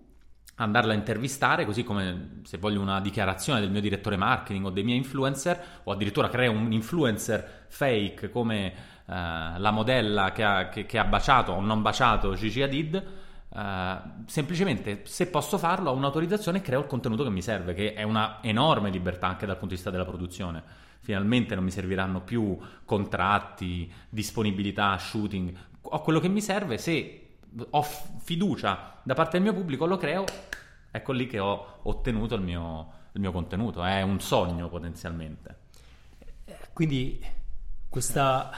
andarla 0.59 0.93
a 0.93 0.95
intervistare, 0.95 1.65
così 1.65 1.83
come 1.83 2.41
se 2.43 2.57
voglio 2.57 2.81
una 2.81 2.99
dichiarazione 2.99 3.59
del 3.59 3.71
mio 3.71 3.81
direttore 3.81 4.17
marketing 4.17 4.65
o 4.65 4.69
dei 4.69 4.83
miei 4.83 4.97
influencer, 4.97 5.81
o 5.83 5.91
addirittura 5.91 6.29
creo 6.29 6.51
un 6.51 6.71
influencer 6.71 7.65
fake 7.67 8.29
come 8.29 8.67
eh, 8.67 8.73
la 9.05 9.71
modella 9.71 10.31
che 10.31 10.43
ha, 10.43 10.69
che, 10.69 10.85
che 10.85 10.97
ha, 10.97 11.05
baciato 11.05 11.53
o 11.53 11.61
non 11.61 11.81
baciato 11.81 12.33
Gigi 12.35 12.61
Hadid, 12.61 13.03
eh, 13.55 13.97
semplicemente 14.25 15.01
se 15.05 15.27
posso 15.27 15.57
farlo 15.57 15.91
ho 15.91 15.95
un'autorizzazione 15.95 16.57
e 16.57 16.61
creo 16.61 16.81
il 16.81 16.87
contenuto 16.87 17.23
che 17.23 17.29
mi 17.29 17.41
serve, 17.41 17.73
che 17.73 17.93
è 17.93 18.03
una 18.03 18.39
enorme 18.41 18.89
libertà 18.89 19.27
anche 19.27 19.45
dal 19.45 19.55
punto 19.55 19.69
di 19.69 19.75
vista 19.75 19.91
della 19.91 20.05
produzione. 20.05 20.61
Finalmente 20.99 21.55
non 21.55 21.63
mi 21.63 21.71
serviranno 21.71 22.19
più 22.21 22.57
contratti, 22.83 23.89
disponibilità, 24.09 24.97
shooting, 24.97 25.55
ho 25.81 26.01
quello 26.01 26.19
che 26.19 26.27
mi 26.27 26.41
serve 26.41 26.77
se 26.77 27.28
ho 27.69 27.81
fiducia 27.81 28.99
da 29.03 29.13
parte 29.13 29.39
del 29.39 29.41
mio 29.41 29.53
pubblico, 29.53 29.85
lo 29.85 29.97
creo, 29.97 30.25
ecco 30.91 31.11
lì 31.11 31.27
che 31.27 31.39
ho 31.39 31.79
ottenuto 31.83 32.35
il 32.35 32.41
mio, 32.41 32.91
il 33.13 33.21
mio 33.21 33.31
contenuto, 33.31 33.83
è 33.83 34.01
un 34.01 34.19
sogno 34.19 34.69
potenzialmente. 34.69 35.67
Quindi 36.73 37.23
questa, 37.89 38.51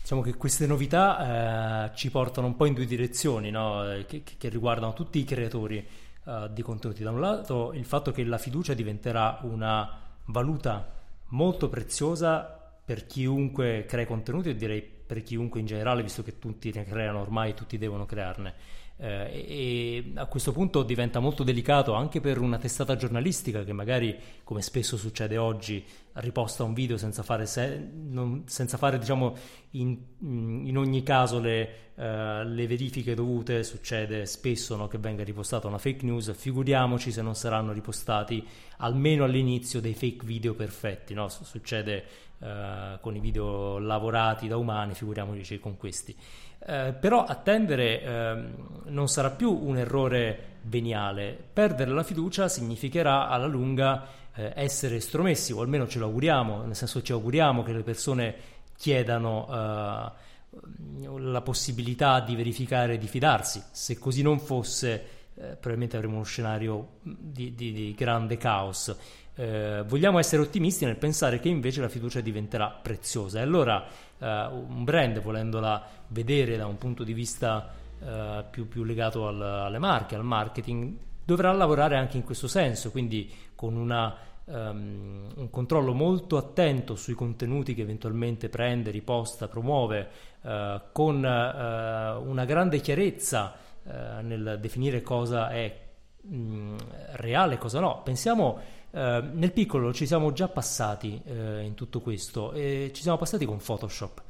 diciamo 0.00 0.22
queste 0.36 0.66
novità 0.66 1.88
eh, 1.90 1.96
ci 1.96 2.10
portano 2.10 2.46
un 2.46 2.56
po' 2.56 2.66
in 2.66 2.74
due 2.74 2.84
direzioni, 2.84 3.50
no? 3.50 3.82
che, 4.06 4.22
che, 4.22 4.48
riguardano 4.48 4.92
tutti 4.92 5.18
i 5.18 5.24
creatori 5.24 5.84
eh, 6.24 6.48
di 6.52 6.62
contenuti. 6.62 7.02
Da 7.02 7.10
un 7.10 7.20
lato 7.20 7.72
il 7.72 7.84
fatto 7.84 8.12
che 8.12 8.24
la 8.24 8.38
fiducia 8.38 8.74
diventerà 8.74 9.40
una 9.42 9.98
valuta 10.26 10.92
molto 11.28 11.68
preziosa 11.68 12.42
per 12.84 13.06
chiunque 13.06 13.86
crea 13.86 14.06
contenuti 14.06 14.50
e 14.50 14.56
direi 14.56 14.93
per 15.06 15.22
chiunque 15.22 15.60
in 15.60 15.66
generale, 15.66 16.02
visto 16.02 16.22
che 16.22 16.38
tutti 16.38 16.72
ne 16.72 16.84
creano 16.84 17.20
ormai, 17.20 17.54
tutti 17.54 17.78
devono 17.78 18.06
crearne. 18.06 18.54
Eh, 18.96 19.44
e 19.48 20.12
a 20.14 20.26
questo 20.26 20.52
punto 20.52 20.84
diventa 20.84 21.18
molto 21.18 21.42
delicato 21.42 21.94
anche 21.94 22.20
per 22.20 22.38
una 22.38 22.58
testata 22.58 22.94
giornalistica 22.94 23.64
che 23.64 23.72
magari, 23.72 24.16
come 24.44 24.62
spesso 24.62 24.96
succede 24.96 25.36
oggi, 25.36 25.84
riposta 26.14 26.62
un 26.62 26.74
video 26.74 26.96
senza 26.96 27.24
fare, 27.24 27.44
se, 27.46 27.76
non, 27.92 28.44
senza 28.46 28.76
fare 28.76 28.98
diciamo, 28.98 29.34
in, 29.70 29.98
in, 30.20 30.78
ogni 30.78 31.02
caso 31.02 31.40
le, 31.40 31.90
uh, 31.94 32.02
le, 32.46 32.66
verifiche 32.68 33.16
dovute, 33.16 33.64
succede 33.64 34.26
spesso 34.26 34.76
no, 34.76 34.86
che 34.86 34.98
venga 34.98 35.24
ripostata 35.24 35.66
una 35.66 35.78
fake 35.78 36.04
news, 36.04 36.32
figuriamoci 36.32 37.10
se 37.10 37.20
non 37.20 37.34
saranno 37.34 37.72
ripostati 37.72 38.46
almeno 38.78 39.24
all'inizio 39.24 39.80
dei 39.80 39.94
fake 39.94 40.24
video 40.24 40.54
perfetti, 40.54 41.14
no? 41.14 41.28
succede 41.28 42.04
uh, 42.38 43.00
con 43.00 43.16
i 43.16 43.20
video 43.20 43.78
lavorati 43.78 44.46
da 44.46 44.56
umani, 44.56 44.94
figuriamoci 44.94 45.58
con 45.58 45.76
questi. 45.76 46.16
Uh, 46.66 46.94
però 46.98 47.24
attendere 47.24 48.02
uh, 48.02 48.90
non 48.90 49.08
sarà 49.08 49.30
più 49.30 49.52
un 49.52 49.76
errore 49.76 50.52
veniale, 50.62 51.38
perdere 51.52 51.90
la 51.90 52.02
fiducia 52.02 52.48
significherà 52.48 53.28
alla 53.28 53.46
lunga 53.46 54.06
eh, 54.34 54.52
essere 54.54 54.96
estromessi, 54.96 55.52
o 55.52 55.60
almeno 55.60 55.86
ce 55.86 55.98
lo 55.98 56.06
auguriamo, 56.06 56.64
nel 56.64 56.74
senso 56.74 57.02
ci 57.02 57.12
auguriamo 57.12 57.62
che 57.62 57.72
le 57.72 57.82
persone 57.82 58.34
chiedano 58.76 59.46
uh, 59.46 61.18
la 61.18 61.40
possibilità 61.42 62.20
di 62.20 62.34
verificare 62.34 62.98
di 62.98 63.06
fidarsi. 63.06 63.62
Se 63.70 63.98
così 63.98 64.22
non 64.22 64.38
fosse, 64.38 64.92
eh, 65.34 65.42
probabilmente 65.56 65.96
avremo 65.96 66.14
uno 66.14 66.24
scenario 66.24 66.98
di, 67.02 67.54
di, 67.54 67.72
di 67.72 67.94
grande 67.94 68.36
caos. 68.36 68.94
Eh, 69.36 69.82
vogliamo 69.86 70.18
essere 70.20 70.42
ottimisti 70.42 70.84
nel 70.84 70.96
pensare 70.96 71.40
che 71.40 71.48
invece 71.48 71.80
la 71.80 71.88
fiducia 71.88 72.20
diventerà 72.20 72.68
preziosa 72.68 73.40
e 73.40 73.42
allora 73.42 73.84
eh, 74.16 74.46
un 74.46 74.84
brand 74.84 75.20
volendola 75.20 75.84
vedere 76.08 76.56
da 76.56 76.66
un 76.66 76.78
punto 76.78 77.02
di 77.02 77.12
vista 77.12 77.72
eh, 78.00 78.44
più, 78.48 78.68
più, 78.68 78.84
legato 78.84 79.26
al, 79.26 79.40
alle 79.40 79.78
marche, 79.78 80.14
al 80.14 80.24
marketing, 80.24 80.96
dovrà 81.24 81.50
lavorare 81.52 81.96
anche 81.96 82.16
in 82.16 82.22
questo 82.22 82.46
senso, 82.46 82.90
quindi 82.90 83.32
con 83.54 83.76
una, 83.76 84.14
um, 84.44 85.26
un 85.34 85.50
controllo 85.50 85.94
molto 85.94 86.36
attento 86.36 86.96
sui 86.96 87.14
contenuti 87.14 87.74
che 87.74 87.82
eventualmente 87.82 88.48
prende, 88.48 88.90
riposta, 88.90 89.48
promuove, 89.48 90.08
uh, 90.42 90.80
con 90.92 91.16
uh, 91.16 92.28
una 92.28 92.44
grande 92.44 92.80
chiarezza 92.80 93.54
uh, 93.82 93.90
nel 94.20 94.58
definire 94.60 95.00
cosa 95.02 95.48
è 95.48 95.80
mh, 96.20 96.76
reale 97.12 97.54
e 97.54 97.58
cosa 97.58 97.80
no. 97.80 98.02
Pensiamo 98.02 98.60
nel 98.94 99.50
piccolo 99.52 99.92
ci 99.92 100.06
siamo 100.06 100.32
già 100.32 100.46
passati 100.46 101.20
in 101.26 101.74
tutto 101.74 102.00
questo 102.00 102.52
e 102.52 102.92
ci 102.94 103.02
siamo 103.02 103.18
passati 103.18 103.44
con 103.44 103.58
Photoshop. 103.58 104.22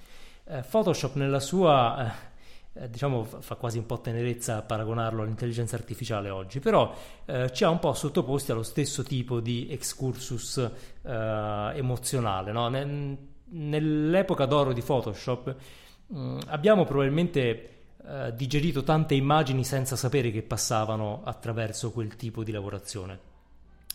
Photoshop 0.71 1.17
nella 1.17 1.41
sua 1.41 2.33
eh, 2.77 2.91
diciamo 2.91 3.23
fa 3.25 3.55
quasi 3.55 3.79
un 3.79 3.87
po' 3.87 4.01
tenerezza 4.01 4.63
paragonarlo 4.63 5.23
all'intelligenza 5.23 5.77
artificiale 5.77 6.29
oggi, 6.29 6.59
però 6.59 6.93
eh, 7.25 7.53
ci 7.53 7.63
ha 7.63 7.71
un 7.71 7.79
po' 7.79 7.93
sottoposti 7.95 8.51
allo 8.51 8.65
stesso 8.65 9.05
tipo 9.05 9.41
di 9.41 9.69
excursus 9.71 10.59
eh, 11.03 11.73
emozionale. 11.75 12.53
No? 12.53 12.69
nell'epoca 13.47 14.47
d'oro 14.47 14.73
di 14.73 14.81
Photoshop 14.81 15.55
mh, 16.07 16.19
mm, 16.19 16.39
abbiamo 16.49 16.85
probabilmente 16.85 17.69
eh, 18.05 18.35
digerito 18.35 18.83
tante 18.83 19.15
immagini 19.15 19.63
senza 19.63 19.95
sapere 19.95 20.33
che 20.33 20.43
passavano 20.43 21.21
attraverso 21.25 21.93
quel 21.93 22.17
tipo 22.17 22.43
di 22.43 22.51
lavorazione 22.51 23.33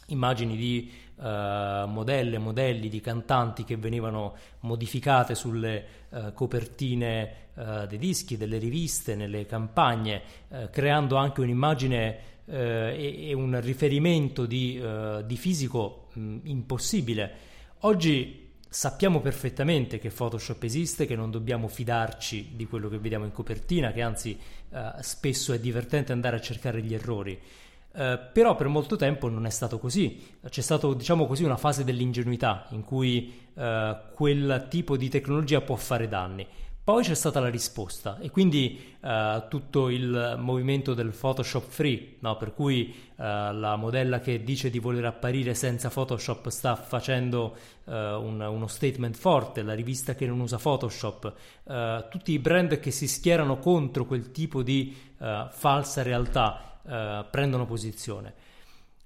immagini 0.09 0.55
di 0.55 0.91
uh, 1.15 1.87
modelle, 1.87 2.37
modelli 2.37 2.89
di 2.89 3.01
cantanti 3.01 3.63
che 3.63 3.77
venivano 3.77 4.35
modificate 4.61 5.35
sulle 5.35 5.85
uh, 6.09 6.33
copertine 6.33 7.33
uh, 7.53 7.85
dei 7.87 7.97
dischi, 7.97 8.37
delle 8.37 8.57
riviste, 8.57 9.15
nelle 9.15 9.45
campagne, 9.45 10.21
creando 10.71 11.15
anche 11.15 11.41
un'immagine 11.41 12.27
e, 12.45 13.29
e, 13.29 13.33
un 13.33 13.59
riferimento 13.61 14.45
di, 14.45 14.81
di 15.23 15.37
fisico 15.37 16.07
mh, 16.13 16.37
impossibile. 16.43 17.31
Oggi 17.81 18.47
sappiamo 18.67 19.19
perfettamente 19.19 19.99
che 19.99 20.09
Photoshop 20.09 20.63
esiste, 20.63 21.05
che 21.05 21.15
non 21.15 21.29
dobbiamo 21.29 21.67
fidarci 21.67 22.55
di 22.55 22.65
quello 22.65 22.89
che 22.89 22.97
vediamo 22.97 23.25
in 23.25 23.31
copertina, 23.31 23.91
che 23.91 24.01
anzi 24.01 24.37
spesso 25.01 25.53
è 25.53 25.59
divertente 25.59 26.11
andare 26.11 26.37
a 26.37 26.41
cercare 26.41 26.81
gli 26.81 26.93
errori. 26.93 27.39
Eh, 27.99 28.17
però 28.31 28.55
per 28.55 28.69
molto 28.69 28.95
tempo 28.95 29.27
non 29.27 29.45
è 29.45 29.49
stato 29.49 29.77
così. 29.77 30.25
C'è 30.47 30.61
stata, 30.61 30.87
diciamo 30.93 31.27
così, 31.27 31.43
una 31.43 31.57
fase 31.57 31.83
dell'ingenuità 31.83 32.67
in 32.69 32.85
cui 32.85 33.33
uh, 33.55 34.13
quel 34.13 34.67
tipo 34.69 34.95
di 34.95 35.09
tecnologia 35.09 35.59
può 35.59 35.75
fare 35.75 36.07
danni. 36.07 36.47
Poi 36.81 37.03
c'è 37.03 37.13
stata 37.13 37.41
la 37.41 37.49
risposta 37.49 38.17
e 38.19 38.31
quindi 38.31 38.95
uh, 39.01 39.47
tutto 39.49 39.89
il 39.89 40.37
movimento 40.39 40.93
del 40.93 41.11
Photoshop 41.11 41.67
free, 41.67 42.15
no? 42.19 42.37
per 42.37 42.53
cui 42.53 42.95
la 43.19 43.75
modella 43.75 44.21
che 44.21 44.45
dice 44.45 44.69
di 44.69 44.79
voler 44.79 45.03
apparire 45.03 45.53
senza 45.53 45.89
Photoshop 45.89 46.47
sta 46.47 46.75
facendo 46.77 47.53
un, 47.83 48.39
uno 48.39 48.67
statement 48.67 49.17
forte, 49.17 49.61
la 49.61 49.73
rivista 49.73 50.15
che 50.15 50.25
non 50.25 50.39
usa 50.39 50.57
Photoshop, 50.57 51.33
tutti 52.09 52.31
i 52.31 52.39
brand 52.39 52.79
che 52.79 52.91
si 52.91 53.09
schierano 53.09 53.59
contro 53.59 54.05
quel 54.05 54.31
tipo 54.31 54.63
di 54.63 54.95
falsa 55.17 56.01
realtà 56.01 56.68
eh, 56.87 57.25
prendono 57.29 57.65
posizione. 57.65 58.33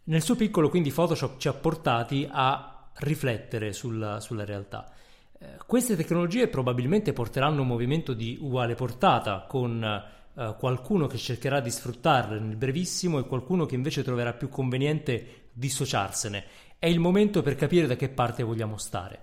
Nel 0.06 0.22
suo 0.22 0.36
piccolo 0.36 0.70
quindi 0.70 0.92
Photoshop 0.92 1.38
ci 1.38 1.48
ha 1.48 1.54
portati 1.54 2.28
a 2.30 2.90
riflettere 2.96 3.74
sulla, 3.74 4.20
sulla 4.20 4.46
realtà. 4.46 4.92
Eh, 5.40 5.58
queste 5.66 5.96
tecnologie 5.96 6.48
probabilmente 6.48 7.14
porteranno 7.14 7.62
un 7.62 7.68
movimento 7.68 8.14
di 8.14 8.38
uguale 8.40 8.76
portata 8.76 9.46
con 9.48 9.84
eh, 9.84 10.56
qualcuno 10.58 11.08
che 11.08 11.18
cercherà 11.18 11.60
di 11.60 11.70
sfruttarle 11.70 12.40
nel 12.40 12.56
brevissimo 12.56 13.20
e 13.20 13.26
qualcuno 13.26 13.66
che 13.66 13.76
invece 13.76 14.04
troverà 14.04 14.34
più 14.34 14.50
conveniente 14.50 15.50
dissociarsene. 15.54 16.46
È 16.78 16.88
il 16.88 17.00
momento 17.00 17.42
per 17.42 17.56
capire 17.56 17.88
da 17.88 17.96
che 17.96 18.10
parte 18.10 18.44
vogliamo 18.44 18.78
stare. 18.78 19.22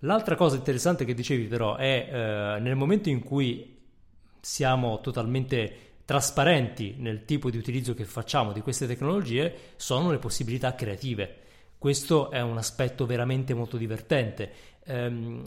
L'altra 0.00 0.34
cosa 0.34 0.56
interessante 0.56 1.04
che 1.04 1.14
dicevi 1.14 1.46
però 1.46 1.76
è 1.76 2.08
eh, 2.10 2.60
nel 2.60 2.74
momento 2.74 3.08
in 3.08 3.22
cui 3.22 3.78
siamo 4.40 5.00
totalmente 5.00 5.89
trasparenti 6.10 6.96
nel 6.98 7.24
tipo 7.24 7.50
di 7.50 7.56
utilizzo 7.56 7.94
che 7.94 8.04
facciamo 8.04 8.50
di 8.50 8.62
queste 8.62 8.88
tecnologie 8.88 9.54
sono 9.76 10.10
le 10.10 10.18
possibilità 10.18 10.74
creative. 10.74 11.36
Questo 11.78 12.32
è 12.32 12.40
un 12.40 12.56
aspetto 12.56 13.06
veramente 13.06 13.54
molto 13.54 13.76
divertente. 13.76 14.50
Ehm, 14.86 15.40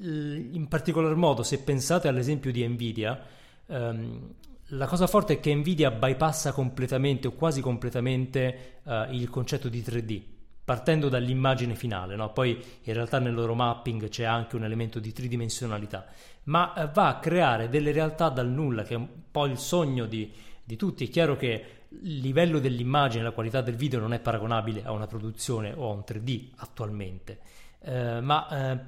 in 0.00 0.66
particolar 0.70 1.14
modo, 1.16 1.42
se 1.42 1.58
pensate 1.58 2.08
all'esempio 2.08 2.50
di 2.50 2.66
Nvidia, 2.66 3.22
ehm, 3.66 4.34
la 4.68 4.86
cosa 4.86 5.06
forte 5.06 5.34
è 5.34 5.40
che 5.40 5.54
Nvidia 5.54 5.90
bypassa 5.90 6.52
completamente 6.52 7.26
o 7.26 7.32
quasi 7.32 7.60
completamente 7.60 8.80
eh, 8.84 9.08
il 9.10 9.28
concetto 9.28 9.68
di 9.68 9.82
3D, 9.82 10.22
partendo 10.64 11.10
dall'immagine 11.10 11.74
finale. 11.74 12.16
No? 12.16 12.32
Poi 12.32 12.58
in 12.84 12.94
realtà 12.94 13.18
nel 13.18 13.34
loro 13.34 13.54
mapping 13.54 14.08
c'è 14.08 14.24
anche 14.24 14.56
un 14.56 14.64
elemento 14.64 14.98
di 14.98 15.12
tridimensionalità, 15.12 16.06
ma 16.46 16.74
eh, 16.74 16.88
va 16.92 17.08
a 17.08 17.18
creare 17.18 17.68
delle 17.68 17.92
realtà 17.92 18.28
dal 18.28 18.48
nulla, 18.48 18.82
che 18.82 18.94
è 18.94 18.96
un 18.96 19.08
po' 19.30 19.46
il 19.46 19.58
sogno 19.58 20.06
di, 20.06 20.32
di 20.62 20.76
tutti. 20.76 21.06
È 21.06 21.08
chiaro 21.08 21.36
che 21.36 21.64
il 21.88 22.18
livello 22.18 22.58
dell'immagine, 22.58 23.22
la 23.22 23.30
qualità 23.30 23.60
del 23.60 23.76
video 23.76 24.00
non 24.00 24.12
è 24.12 24.18
paragonabile 24.18 24.82
a 24.84 24.92
una 24.92 25.06
produzione 25.06 25.72
o 25.74 25.90
a 25.90 25.94
un 25.94 26.04
3D 26.06 26.50
attualmente, 26.56 27.38
eh, 27.80 28.20
ma 28.20 28.48
eh, 28.72 28.78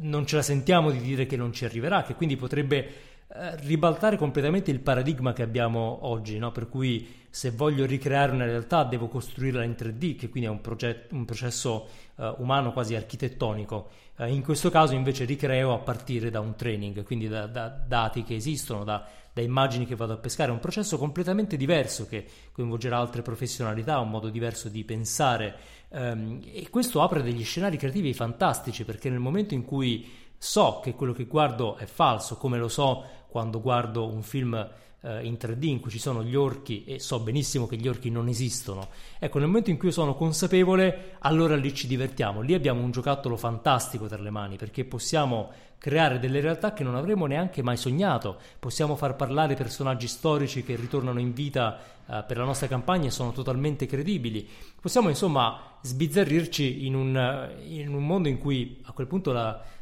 non 0.00 0.26
ce 0.26 0.36
la 0.36 0.42
sentiamo 0.42 0.90
di 0.90 0.98
dire 0.98 1.26
che 1.26 1.36
non 1.36 1.52
ci 1.52 1.64
arriverà, 1.64 2.02
che 2.02 2.14
quindi 2.14 2.36
potrebbe 2.36 3.12
eh, 3.26 3.56
ribaltare 3.56 4.16
completamente 4.16 4.70
il 4.70 4.80
paradigma 4.80 5.32
che 5.32 5.42
abbiamo 5.42 5.98
oggi, 6.02 6.38
no? 6.38 6.52
per 6.52 6.68
cui 6.68 7.22
se 7.30 7.50
voglio 7.50 7.84
ricreare 7.84 8.32
una 8.32 8.44
realtà 8.44 8.84
devo 8.84 9.08
costruirla 9.08 9.64
in 9.64 9.74
3D, 9.76 10.16
che 10.16 10.28
quindi 10.28 10.48
è 10.48 10.52
un, 10.52 10.60
proget- 10.60 11.10
un 11.12 11.24
processo 11.24 11.88
uh, 12.16 12.34
umano 12.38 12.72
quasi 12.72 12.94
architettonico. 12.94 13.88
Uh, 14.16 14.26
in 14.26 14.42
questo 14.42 14.70
caso 14.70 14.94
invece 14.94 15.24
ricreo 15.24 15.72
a 15.72 15.78
partire 15.78 16.30
da 16.30 16.40
un 16.40 16.54
training, 16.54 17.02
quindi 17.04 17.28
da, 17.28 17.46
da 17.46 17.68
dati 17.68 18.22
che 18.22 18.34
esistono, 18.34 18.84
da, 18.84 19.06
da, 19.32 19.40
immagini 19.40 19.86
che 19.86 19.96
vado 19.96 20.12
a 20.12 20.18
pescare, 20.18 20.50
è 20.50 20.54
un 20.54 20.60
processo 20.60 20.98
completamente 20.98 21.56
diverso 21.56 22.06
che 22.06 22.26
coinvolgerà 22.52 22.98
altre 22.98 23.22
professionalità, 23.22 23.98
un 23.98 24.10
modo 24.10 24.28
diverso 24.28 24.68
di 24.68 24.84
pensare 24.84 25.56
um, 25.88 26.40
e 26.52 26.68
questo 26.70 27.02
apre 27.02 27.22
degli 27.22 27.44
scenari 27.44 27.76
creativi 27.76 28.12
fantastici 28.14 28.84
perché 28.84 29.10
nel 29.10 29.18
momento 29.18 29.54
in 29.54 29.64
cui 29.64 30.08
so 30.36 30.80
che 30.82 30.94
quello 30.94 31.12
che 31.12 31.24
guardo 31.24 31.76
è 31.76 31.86
falso, 31.86 32.36
come 32.36 32.58
lo 32.58 32.68
so 32.68 33.04
quando 33.28 33.60
guardo 33.60 34.06
un 34.06 34.22
film 34.22 34.68
eh, 35.04 35.24
in 35.24 35.34
3D 35.34 35.64
in 35.66 35.80
cui 35.80 35.90
ci 35.90 35.98
sono 35.98 36.24
gli 36.24 36.34
orchi 36.34 36.84
e 36.84 36.98
so 36.98 37.20
benissimo 37.20 37.66
che 37.66 37.76
gli 37.76 37.86
orchi 37.86 38.10
non 38.10 38.28
esistono. 38.28 38.88
Ecco, 39.18 39.38
nel 39.38 39.48
momento 39.48 39.70
in 39.70 39.76
cui 39.76 39.88
io 39.88 39.94
sono 39.94 40.14
consapevole, 40.14 41.16
allora 41.20 41.54
lì 41.56 41.74
ci 41.74 41.86
divertiamo. 41.86 42.40
Lì 42.40 42.54
abbiamo 42.54 42.82
un 42.82 42.90
giocattolo 42.90 43.36
fantastico 43.36 44.06
tra 44.06 44.20
le 44.20 44.30
mani 44.30 44.56
perché 44.56 44.84
possiamo 44.84 45.50
creare 45.78 46.18
delle 46.18 46.40
realtà 46.40 46.72
che 46.72 46.82
non 46.82 46.94
avremmo 46.94 47.26
neanche 47.26 47.62
mai 47.62 47.76
sognato. 47.76 48.38
Possiamo 48.58 48.96
far 48.96 49.16
parlare 49.16 49.54
personaggi 49.54 50.08
storici 50.08 50.64
che 50.64 50.76
ritornano 50.76 51.20
in 51.20 51.34
vita 51.34 51.78
eh, 52.06 52.24
per 52.26 52.38
la 52.38 52.44
nostra 52.44 52.66
campagna 52.68 53.08
e 53.08 53.10
sono 53.10 53.32
totalmente 53.32 53.84
credibili. 53.84 54.48
Possiamo 54.80 55.10
insomma 55.10 55.60
sbizzarrirci 55.82 56.86
in 56.86 56.94
un, 56.94 57.50
in 57.66 57.94
un 57.94 58.06
mondo 58.06 58.28
in 58.28 58.38
cui 58.38 58.80
a 58.84 58.92
quel 58.92 59.06
punto 59.06 59.32
la 59.32 59.60
eh, 59.60 59.73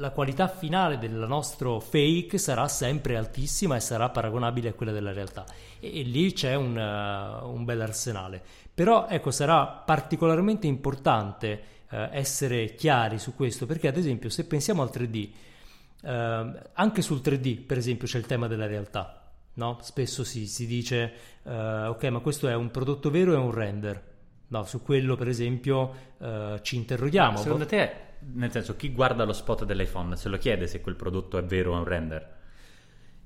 la 0.00 0.10
qualità 0.10 0.48
finale 0.48 0.98
del 0.98 1.12
nostro 1.12 1.78
fake 1.78 2.38
sarà 2.38 2.66
sempre 2.68 3.16
altissima 3.16 3.76
e 3.76 3.80
sarà 3.80 4.08
paragonabile 4.08 4.70
a 4.70 4.72
quella 4.72 4.92
della 4.92 5.12
realtà. 5.12 5.44
E, 5.78 6.00
e 6.00 6.02
lì 6.02 6.32
c'è 6.32 6.54
un, 6.54 6.76
uh, 6.76 7.46
un 7.46 7.64
bel 7.64 7.82
arsenale. 7.82 8.42
Però 8.72 9.06
ecco, 9.08 9.30
sarà 9.30 9.66
particolarmente 9.66 10.66
importante 10.66 11.62
uh, 11.90 11.96
essere 12.12 12.74
chiari 12.74 13.18
su 13.18 13.34
questo, 13.34 13.66
perché 13.66 13.88
ad 13.88 13.98
esempio 13.98 14.30
se 14.30 14.46
pensiamo 14.46 14.82
al 14.82 14.90
3D, 14.92 15.30
uh, 16.02 16.60
anche 16.72 17.02
sul 17.02 17.20
3D 17.22 17.66
per 17.66 17.76
esempio 17.76 18.08
c'è 18.08 18.18
il 18.18 18.26
tema 18.26 18.48
della 18.48 18.66
realtà. 18.66 19.16
No? 19.54 19.78
Spesso 19.82 20.24
si, 20.24 20.46
si 20.46 20.66
dice, 20.66 21.12
ok, 21.42 22.04
ma 22.04 22.20
questo 22.20 22.48
è 22.48 22.54
un 22.54 22.70
prodotto 22.70 23.10
vero 23.10 23.34
è 23.34 23.36
un 23.36 23.50
render? 23.50 24.08
No, 24.46 24.64
su 24.64 24.80
quello 24.80 25.16
per 25.16 25.28
esempio 25.28 26.08
ci 26.62 26.76
interroghiamo. 26.76 27.36
Secondo 27.36 27.66
te 27.66 28.09
nel 28.32 28.50
senso, 28.50 28.76
chi 28.76 28.92
guarda 28.92 29.24
lo 29.24 29.32
spot 29.32 29.64
dell'iPhone 29.64 30.16
se 30.16 30.28
lo 30.28 30.38
chiede 30.38 30.66
se 30.66 30.80
quel 30.80 30.96
prodotto 30.96 31.38
è 31.38 31.44
vero 31.44 31.72
o 31.74 31.78
un 31.78 31.84
render? 31.84 32.38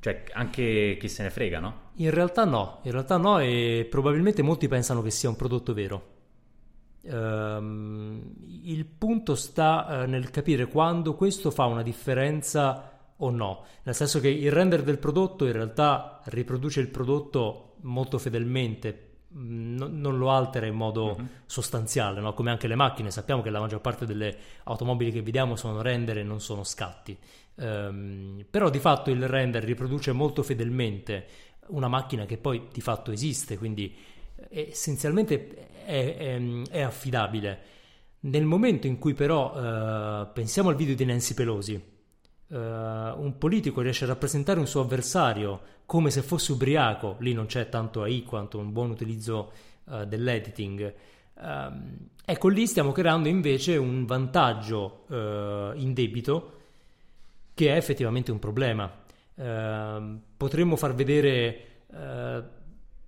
Cioè, 0.01 0.25
anche 0.33 0.97
chi 1.01 1.09
se 1.09 1.23
ne 1.23 1.31
frega, 1.31 1.61
no? 1.61 1.81
In 1.97 2.11
realtà 2.11 2.45
no, 2.45 2.81
in 2.83 2.93
realtà 2.93 3.17
no 3.17 3.39
e 3.39 3.87
probabilmente 3.89 4.43
molti 4.43 4.69
pensano 4.69 5.03
che 5.03 5.11
sia 5.11 5.29
un 5.29 5.37
prodotto 5.37 5.73
vero. 5.73 6.13
Um, 7.03 8.35
il 8.63 8.87
punto 8.87 9.35
sta 9.35 10.05
uh, 10.05 10.09
nel 10.09 10.31
capire 10.31 10.69
quando 10.69 11.15
questo 11.15 11.51
fa 11.51 11.65
una 11.67 11.83
differenza 11.83 13.13
o 13.17 13.31
no, 13.31 13.65
nel 13.83 13.95
senso 13.95 14.21
che 14.21 14.29
il 14.29 14.51
render 14.51 14.83
del 14.83 14.99
prodotto 14.99 15.45
in 15.47 15.53
realtà 15.53 16.21
riproduce 16.25 16.81
il 16.81 16.89
prodotto 16.89 17.77
molto 17.83 18.19
fedelmente 18.19 19.14
no, 19.35 19.89
non 19.91 20.19
lo 20.19 20.31
altera 20.31 20.67
in 20.67 20.75
modo 20.75 21.17
uh-huh. 21.17 21.29
sostanziale, 21.47 22.21
no? 22.21 22.35
come 22.35 22.51
anche 22.51 22.67
le 22.67 22.75
macchine. 22.75 23.11
Sappiamo 23.11 23.43
che 23.43 23.51
la 23.51 23.61
maggior 23.61 23.81
parte 23.81 24.07
delle 24.07 24.37
automobili 24.65 25.11
che 25.11 25.23
vediamo 25.23 25.57
sono 25.57 25.83
render 25.83 26.19
e 26.19 26.23
non 26.23 26.41
sono 26.41 26.65
scatti. 26.65 27.17
Um, 27.57 28.45
però 28.51 28.69
di 28.69 28.81
fatto 28.81 29.11
il 29.11 29.29
render 29.29 29.63
riproduce 29.63 30.13
molto 30.13 30.43
fedelmente 30.43 31.27
una 31.69 31.89
macchina 31.89 32.27
che 32.27 32.37
poi 32.37 32.69
di 32.73 32.81
fatto 32.81 33.11
esiste, 33.11 33.57
quindi 33.57 33.95
essenzialmente 34.51 35.85
è, 35.85 36.17
è, 36.17 36.63
è 36.71 36.81
affidabile. 36.81 37.73
Nel 38.21 38.45
momento 38.45 38.87
in 38.87 38.99
cui 38.99 39.15
però 39.15 39.53
uh, 39.53 40.33
pensiamo 40.33 40.71
al 40.71 40.77
video 40.77 40.95
di 40.95 41.05
Nancy 41.05 41.35
Pelosi, 41.35 41.94
uh, 42.55 43.21
un 43.21 43.35
politico 43.39 43.81
riesce 43.81 44.05
a 44.05 44.09
rappresentare 44.09 44.61
un 44.61 44.67
suo 44.67 44.81
avversario 44.81 45.61
come 45.87 46.11
se 46.11 46.23
fosse 46.23 46.53
ubriaco, 46.53 47.17
lì 47.19 47.33
non 47.33 47.47
c'è 47.47 47.69
tanto 47.69 48.03
AI 48.03 48.23
quanto 48.23 48.59
un 48.59 48.73
buon 48.73 48.91
utilizzo 48.91 49.53
uh, 49.85 50.05
dell'editing. 50.05 50.95
Um, 51.35 52.09
ecco, 52.25 52.49
lì 52.49 52.67
stiamo 52.67 52.93
creando 52.93 53.29
invece 53.29 53.77
un 53.77 54.07
vantaggio 54.07 55.05
uh, 55.09 55.77
in 55.77 55.93
debito 55.93 56.53
che 57.55 57.73
è 57.73 57.77
effettivamente 57.77 58.31
un 58.31 58.39
problema. 58.39 58.91
Uh, 59.35 60.21
potremmo 60.37 60.77
far 60.77 60.95
vedere 60.95 61.73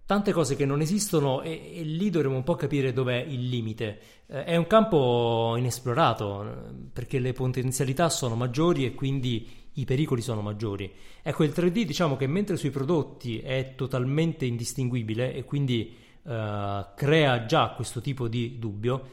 tante 0.07 0.33
cose 0.33 0.55
che 0.55 0.65
non 0.65 0.81
esistono 0.81 1.43
e, 1.43 1.73
e, 1.75 1.83
lì 1.83 2.11
dovremo 2.11 2.37
un 2.37 2.45
po' 2.45 2.55
capire 2.55 2.93
dov'è 2.93 3.17
il 3.17 3.49
limite. 3.49 3.99
Eh, 4.29 4.45
è 4.45 4.57
un 4.57 4.67
campo 4.69 5.57
inesplorato 5.59 6.73
perché 6.93 7.19
le 7.19 7.33
potenzialità 7.33 8.09
sono 8.09 8.37
maggiori 8.37 8.87
e 8.87 8.95
quindi 8.95 9.65
i 9.75 9.85
pericoli 9.85 10.23
sono 10.23 10.41
maggiori. 10.41 10.91
Ecco, 11.23 11.43
il 11.43 11.53
3D 11.55 11.83
diciamo 11.83 12.17
che 12.17 12.29
mentre 12.29 12.57
sui 12.57 12.71
prodotti 12.71 13.41
è 13.41 13.75
totalmente 13.75 14.47
indistinguibile 14.47 15.35
e 15.35 15.45
quindi 15.45 15.95
eh, 16.23 16.87
crea 16.95 17.45
già 17.45 17.71
questo 17.71 18.01
tipo 18.01 18.29
di 18.29 18.59
dubbio, 18.59 19.09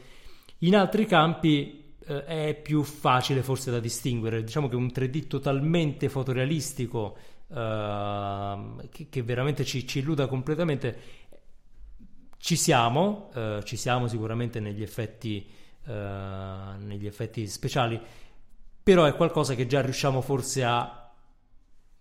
in 0.58 0.76
altri 0.76 1.06
campi 1.06 1.92
eh, 2.06 2.24
è 2.24 2.60
più 2.62 2.82
facile 2.84 3.42
forse 3.42 3.70
da 3.70 3.80
distinguere. 3.80 4.44
Diciamo 4.44 4.68
che 4.68 4.76
un 4.76 4.86
3D 4.86 5.26
totalmente 5.26 6.08
fotorealistico 6.08 7.16
uh, 7.48 8.88
che, 8.88 9.08
che, 9.08 9.22
veramente 9.22 9.64
ci, 9.64 9.86
ci, 9.86 10.00
illuda 10.00 10.26
completamente. 10.26 11.22
Ci 12.38 12.56
siamo, 12.56 13.30
uh, 13.34 13.62
ci 13.62 13.76
siamo 13.76 14.06
sicuramente 14.06 14.60
negli 14.60 14.82
effetti, 14.82 15.46
uh, 15.86 15.92
negli 16.78 17.06
effetti 17.06 17.46
speciali, 17.46 18.00
però 18.82 19.04
è 19.04 19.14
qualcosa 19.16 19.54
che 19.54 19.66
già 19.66 19.80
riusciamo 19.80 20.20
forse 20.20 20.64
a 20.64 21.10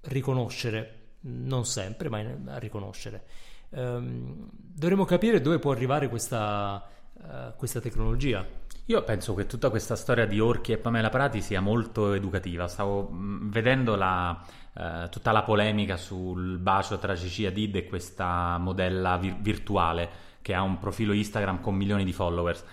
riconoscere, 0.01 0.99
non 1.21 1.65
sempre, 1.65 2.09
ma 2.09 2.19
a 2.47 2.57
riconoscere. 2.57 3.23
Um, 3.69 4.49
dovremmo 4.51 5.05
capire 5.05 5.41
dove 5.41 5.59
può 5.59 5.71
arrivare 5.71 6.09
questa, 6.09 6.85
questa 7.55 7.79
tecnologia. 7.79 8.45
Io 8.87 9.01
penso 9.03 9.33
che 9.33 9.45
tutta 9.45 9.69
questa 9.69 9.95
storia 9.95 10.25
di 10.25 10.41
Orchi 10.41 10.73
e 10.73 10.77
Pamela 10.77 11.09
Prati 11.09 11.41
sia 11.41 11.61
molto 11.61 12.13
educativa. 12.13 12.67
Stavo 12.67 13.03
mh, 13.03 13.49
vedendo 13.49 13.95
la, 13.95 14.43
eh, 14.73 15.07
tutta 15.09 15.31
la 15.31 15.43
polemica 15.43 15.95
sul 15.95 16.57
bacio 16.57 16.97
tra 16.97 17.15
Cici 17.15 17.45
Hadid 17.45 17.75
e 17.77 17.85
questa 17.85 18.57
modella 18.57 19.15
vir- 19.17 19.39
virtuale 19.39 20.09
che 20.41 20.53
ha 20.53 20.61
un 20.61 20.79
profilo 20.79 21.13
Instagram 21.13 21.61
con 21.61 21.75
milioni 21.75 22.03
di 22.03 22.11
followers. 22.11 22.65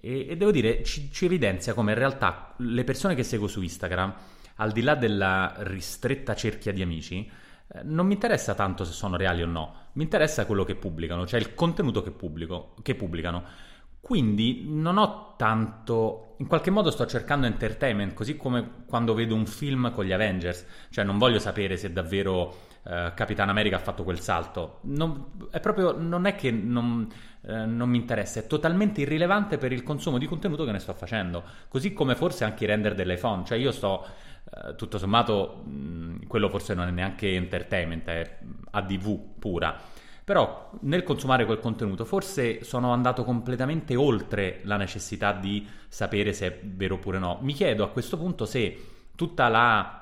E, 0.00 0.26
e 0.30 0.36
devo 0.36 0.50
dire, 0.50 0.82
ci, 0.82 1.12
ci, 1.12 1.26
evidenzia 1.26 1.74
come 1.74 1.92
in 1.92 1.98
realtà 1.98 2.54
le 2.56 2.82
persone 2.82 3.14
che 3.14 3.22
seguo 3.22 3.46
su 3.46 3.62
Instagram, 3.62 4.12
al 4.56 4.72
di 4.72 4.82
là 4.82 4.96
della 4.96 5.54
ristretta 5.58 6.34
cerchia 6.34 6.72
di 6.72 6.82
amici, 6.82 7.30
eh, 7.68 7.80
non 7.84 8.06
mi 8.06 8.14
interessa 8.14 8.54
tanto 8.54 8.84
se 8.84 8.92
sono 8.92 9.16
reali 9.16 9.42
o 9.42 9.46
no, 9.46 9.74
mi 9.92 10.02
interessa 10.02 10.44
quello 10.44 10.64
che 10.64 10.74
pubblicano, 10.74 11.24
cioè 11.24 11.38
il 11.38 11.54
contenuto 11.54 12.02
che, 12.02 12.10
pubblico, 12.10 12.74
che 12.82 12.96
pubblicano. 12.96 13.70
Quindi 14.12 14.66
non 14.68 14.98
ho 14.98 15.32
tanto, 15.38 16.34
in 16.36 16.46
qualche 16.46 16.70
modo 16.70 16.90
sto 16.90 17.06
cercando 17.06 17.46
entertainment, 17.46 18.12
così 18.12 18.36
come 18.36 18.84
quando 18.86 19.14
vedo 19.14 19.34
un 19.34 19.46
film 19.46 19.90
con 19.90 20.04
gli 20.04 20.12
Avengers, 20.12 20.66
cioè 20.90 21.02
non 21.02 21.16
voglio 21.16 21.38
sapere 21.38 21.78
se 21.78 21.94
davvero 21.94 22.54
eh, 22.82 23.12
Capitan 23.14 23.48
America 23.48 23.76
ha 23.76 23.78
fatto 23.78 24.04
quel 24.04 24.20
salto, 24.20 24.80
non, 24.82 25.48
è 25.50 25.60
proprio, 25.60 25.96
non 25.98 26.26
è 26.26 26.34
che 26.34 26.50
non, 26.50 27.10
eh, 27.40 27.64
non, 27.64 27.88
mi 27.88 27.96
interessa, 27.96 28.40
è 28.40 28.46
totalmente 28.46 29.00
irrilevante 29.00 29.56
per 29.56 29.72
il 29.72 29.82
consumo 29.82 30.18
di 30.18 30.26
contenuto 30.26 30.66
che 30.66 30.72
ne 30.72 30.78
sto 30.78 30.92
facendo, 30.92 31.42
così 31.68 31.94
come 31.94 32.14
forse 32.14 32.44
anche 32.44 32.64
i 32.64 32.66
render 32.66 32.94
dell'iPhone, 32.94 33.46
cioè 33.46 33.56
io 33.56 33.72
sto, 33.72 34.04
eh, 34.44 34.74
tutto 34.74 34.98
sommato, 34.98 35.62
mh, 35.64 36.26
quello 36.26 36.50
forse 36.50 36.74
non 36.74 36.86
è 36.86 36.90
neanche 36.90 37.34
entertainment, 37.34 38.06
è 38.08 38.38
ADV 38.72 39.38
pura 39.38 39.91
Però 40.24 40.70
nel 40.82 41.02
consumare 41.02 41.44
quel 41.44 41.58
contenuto 41.58 42.04
forse 42.04 42.62
sono 42.62 42.92
andato 42.92 43.24
completamente 43.24 43.96
oltre 43.96 44.60
la 44.64 44.76
necessità 44.76 45.32
di 45.32 45.66
sapere 45.88 46.32
se 46.32 46.46
è 46.46 46.60
vero 46.62 46.94
oppure 46.94 47.18
no. 47.18 47.38
Mi 47.42 47.52
chiedo 47.52 47.82
a 47.84 47.90
questo 47.90 48.16
punto 48.16 48.44
se 48.44 48.86
tutta 49.14 49.48
la... 49.48 49.98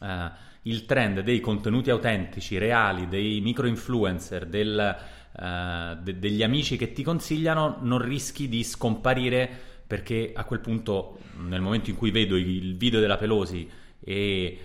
Uh, 0.00 0.50
il 0.62 0.84
trend 0.86 1.20
dei 1.20 1.40
contenuti 1.40 1.90
autentici, 1.90 2.56
reali, 2.56 3.08
dei 3.08 3.40
micro 3.40 3.66
influencer, 3.66 4.46
del, 4.46 4.96
uh, 5.32 6.00
de- 6.00 6.18
degli 6.18 6.42
amici 6.42 6.76
che 6.76 6.92
ti 6.92 7.02
consigliano, 7.02 7.78
non 7.80 7.98
rischi 7.98 8.48
di 8.48 8.62
scomparire 8.62 9.50
perché 9.86 10.32
a 10.34 10.44
quel 10.44 10.60
punto, 10.60 11.18
nel 11.48 11.60
momento 11.60 11.90
in 11.90 11.96
cui 11.96 12.10
vedo 12.10 12.36
il 12.36 12.76
video 12.76 13.00
della 13.00 13.16
Pelosi 13.16 13.68
e 14.00 14.58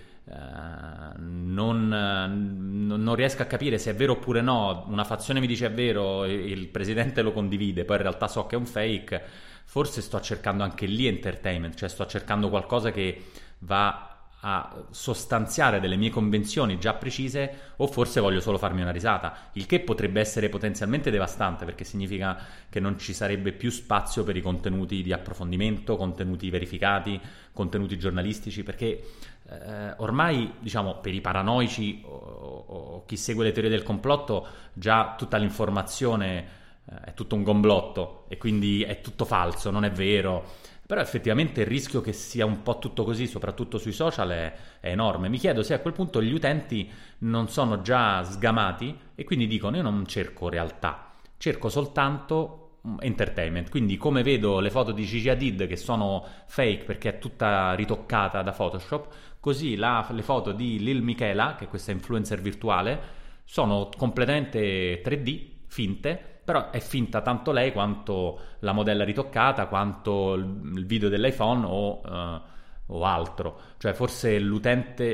non, 1.18 1.88
non, 1.88 3.14
riesco 3.14 3.42
a 3.42 3.46
capire 3.46 3.78
se 3.78 3.90
è 3.90 3.94
vero 3.94 4.12
oppure 4.12 4.40
no. 4.40 4.84
Una 4.88 5.04
fazione 5.04 5.40
mi 5.40 5.46
dice 5.46 5.66
è 5.66 5.72
vero, 5.72 6.24
il 6.24 6.68
presidente 6.68 7.22
lo 7.22 7.32
condivide, 7.32 7.84
poi 7.84 7.96
in 7.96 8.02
realtà 8.02 8.28
so 8.28 8.46
che 8.46 8.54
è 8.54 8.58
un 8.58 8.66
fake. 8.66 9.22
Forse 9.64 10.00
sto 10.00 10.20
cercando 10.20 10.62
anche 10.62 10.86
lì 10.86 11.06
entertainment, 11.06 11.74
cioè 11.74 11.88
sto 11.88 12.06
cercando 12.06 12.48
qualcosa 12.48 12.90
che 12.90 13.22
va 13.60 14.08
a 14.40 14.84
sostanziare 14.90 15.80
delle 15.80 15.96
mie 15.96 16.10
convenzioni 16.10 16.78
già 16.78 16.94
precise 16.94 17.72
o 17.76 17.88
forse 17.88 18.20
voglio 18.20 18.40
solo 18.40 18.56
farmi 18.56 18.82
una 18.82 18.92
risata, 18.92 19.50
il 19.54 19.66
che 19.66 19.80
potrebbe 19.80 20.20
essere 20.20 20.48
potenzialmente 20.48 21.10
devastante 21.10 21.64
perché 21.64 21.82
significa 21.82 22.38
che 22.68 22.78
non 22.78 22.98
ci 22.98 23.12
sarebbe 23.12 23.52
più 23.52 23.70
spazio 23.70 24.22
per 24.22 24.36
i 24.36 24.40
contenuti 24.40 25.02
di 25.02 25.12
approfondimento, 25.12 25.96
contenuti 25.96 26.50
verificati, 26.50 27.20
contenuti 27.52 27.98
giornalistici, 27.98 28.62
perché 28.62 29.02
eh, 29.50 29.94
ormai 29.98 30.54
diciamo 30.58 30.98
per 30.98 31.14
i 31.14 31.20
paranoici 31.20 32.02
o, 32.04 32.64
o, 32.66 33.04
chi 33.06 33.16
segue 33.16 33.44
le 33.44 33.52
teorie 33.52 33.70
del 33.70 33.82
complotto 33.82 34.46
già 34.72 35.14
tutta 35.16 35.36
l'informazione 35.36 36.46
eh, 36.84 37.00
è 37.06 37.14
tutto 37.14 37.34
un 37.34 37.42
gomblotto 37.42 38.24
e 38.28 38.36
quindi 38.36 38.82
è 38.82 39.00
tutto 39.00 39.24
falso, 39.24 39.70
non 39.70 39.84
è 39.84 39.90
vero 39.90 40.66
però 40.88 41.02
effettivamente 41.02 41.60
il 41.60 41.66
rischio 41.66 42.00
che 42.00 42.14
sia 42.14 42.46
un 42.46 42.62
po' 42.62 42.78
tutto 42.78 43.04
così, 43.04 43.26
soprattutto 43.26 43.76
sui 43.76 43.92
social, 43.92 44.30
è, 44.30 44.54
è, 44.80 44.88
enorme. 44.88 45.28
Mi 45.28 45.36
chiedo 45.36 45.62
se 45.62 45.74
a 45.74 45.80
quel 45.80 45.92
punto 45.92 46.22
gli 46.22 46.32
utenti 46.32 46.90
non 47.18 47.48
sono 47.50 47.82
già 47.82 48.24
sgamati 48.24 48.98
e 49.14 49.22
quindi 49.24 49.46
dicono 49.46 49.76
io 49.76 49.82
non 49.82 50.06
cerco 50.06 50.48
realtà, 50.48 51.10
cerco 51.36 51.68
soltanto 51.68 52.78
mm, 52.88 52.96
entertainment. 53.00 53.68
Quindi 53.68 53.98
come 53.98 54.22
vedo 54.22 54.60
le 54.60 54.70
foto 54.70 54.92
di 54.92 55.04
Gigi 55.04 55.28
Hadid 55.28 55.66
che 55.66 55.76
sono 55.76 56.24
fake 56.46 56.84
perché 56.84 57.10
è 57.10 57.18
tutta 57.18 57.74
ritoccata 57.74 58.40
da 58.40 58.52
Photoshop, 58.52 59.08
così 59.40 59.76
la, 59.76 60.06
le 60.10 60.22
foto 60.22 60.52
di 60.52 60.78
Lil 60.78 61.02
Michela, 61.02 61.54
che 61.56 61.64
è 61.64 61.68
questa 61.68 61.92
influencer 61.92 62.40
virtuale, 62.40 63.16
sono 63.44 63.88
completamente 63.96 65.00
3D, 65.02 65.56
finte, 65.66 66.20
però 66.44 66.70
è 66.70 66.80
finta 66.80 67.20
tanto 67.20 67.52
lei 67.52 67.72
quanto 67.72 68.40
la 68.60 68.72
modella 68.72 69.04
ritoccata, 69.04 69.66
quanto 69.66 70.34
il 70.34 70.86
video 70.86 71.08
dell'iPhone 71.08 71.64
o, 71.66 72.00
uh, 72.02 72.40
o 72.86 73.04
altro. 73.04 73.60
Cioè 73.76 73.92
forse 73.92 74.38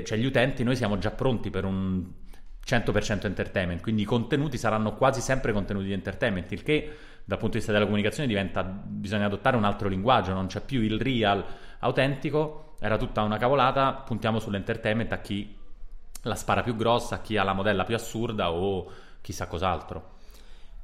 cioè 0.04 0.18
gli 0.18 0.24
utenti, 0.24 0.62
noi 0.62 0.76
siamo 0.76 0.96
già 0.98 1.10
pronti 1.10 1.50
per 1.50 1.64
un 1.64 2.04
100% 2.64 3.26
entertainment, 3.26 3.82
quindi 3.82 4.02
i 4.02 4.04
contenuti 4.06 4.56
saranno 4.56 4.94
quasi 4.94 5.20
sempre 5.20 5.52
contenuti 5.52 5.86
di 5.86 5.92
entertainment, 5.92 6.50
il 6.52 6.62
che 6.62 6.96
dal 7.24 7.38
punto 7.38 7.52
di 7.52 7.58
vista 7.58 7.72
della 7.72 7.84
comunicazione 7.84 8.28
diventa, 8.28 8.62
bisogna 8.62 9.26
adottare 9.26 9.56
un 9.56 9.64
altro 9.64 9.88
linguaggio, 9.88 10.32
non 10.32 10.46
c'è 10.46 10.60
più 10.60 10.80
il 10.80 11.00
real 11.00 11.44
autentico, 11.80 12.63
era 12.84 12.98
tutta 12.98 13.22
una 13.22 13.38
cavolata, 13.38 13.94
puntiamo 13.94 14.38
sull'entertainment 14.38 15.10
a 15.12 15.20
chi 15.22 15.56
la 16.20 16.34
spara 16.34 16.62
più 16.62 16.76
grossa, 16.76 17.14
a 17.14 17.20
chi 17.22 17.38
ha 17.38 17.42
la 17.42 17.54
modella 17.54 17.84
più 17.84 17.94
assurda 17.94 18.52
o 18.52 18.90
chissà 19.22 19.46
cos'altro. 19.46 20.12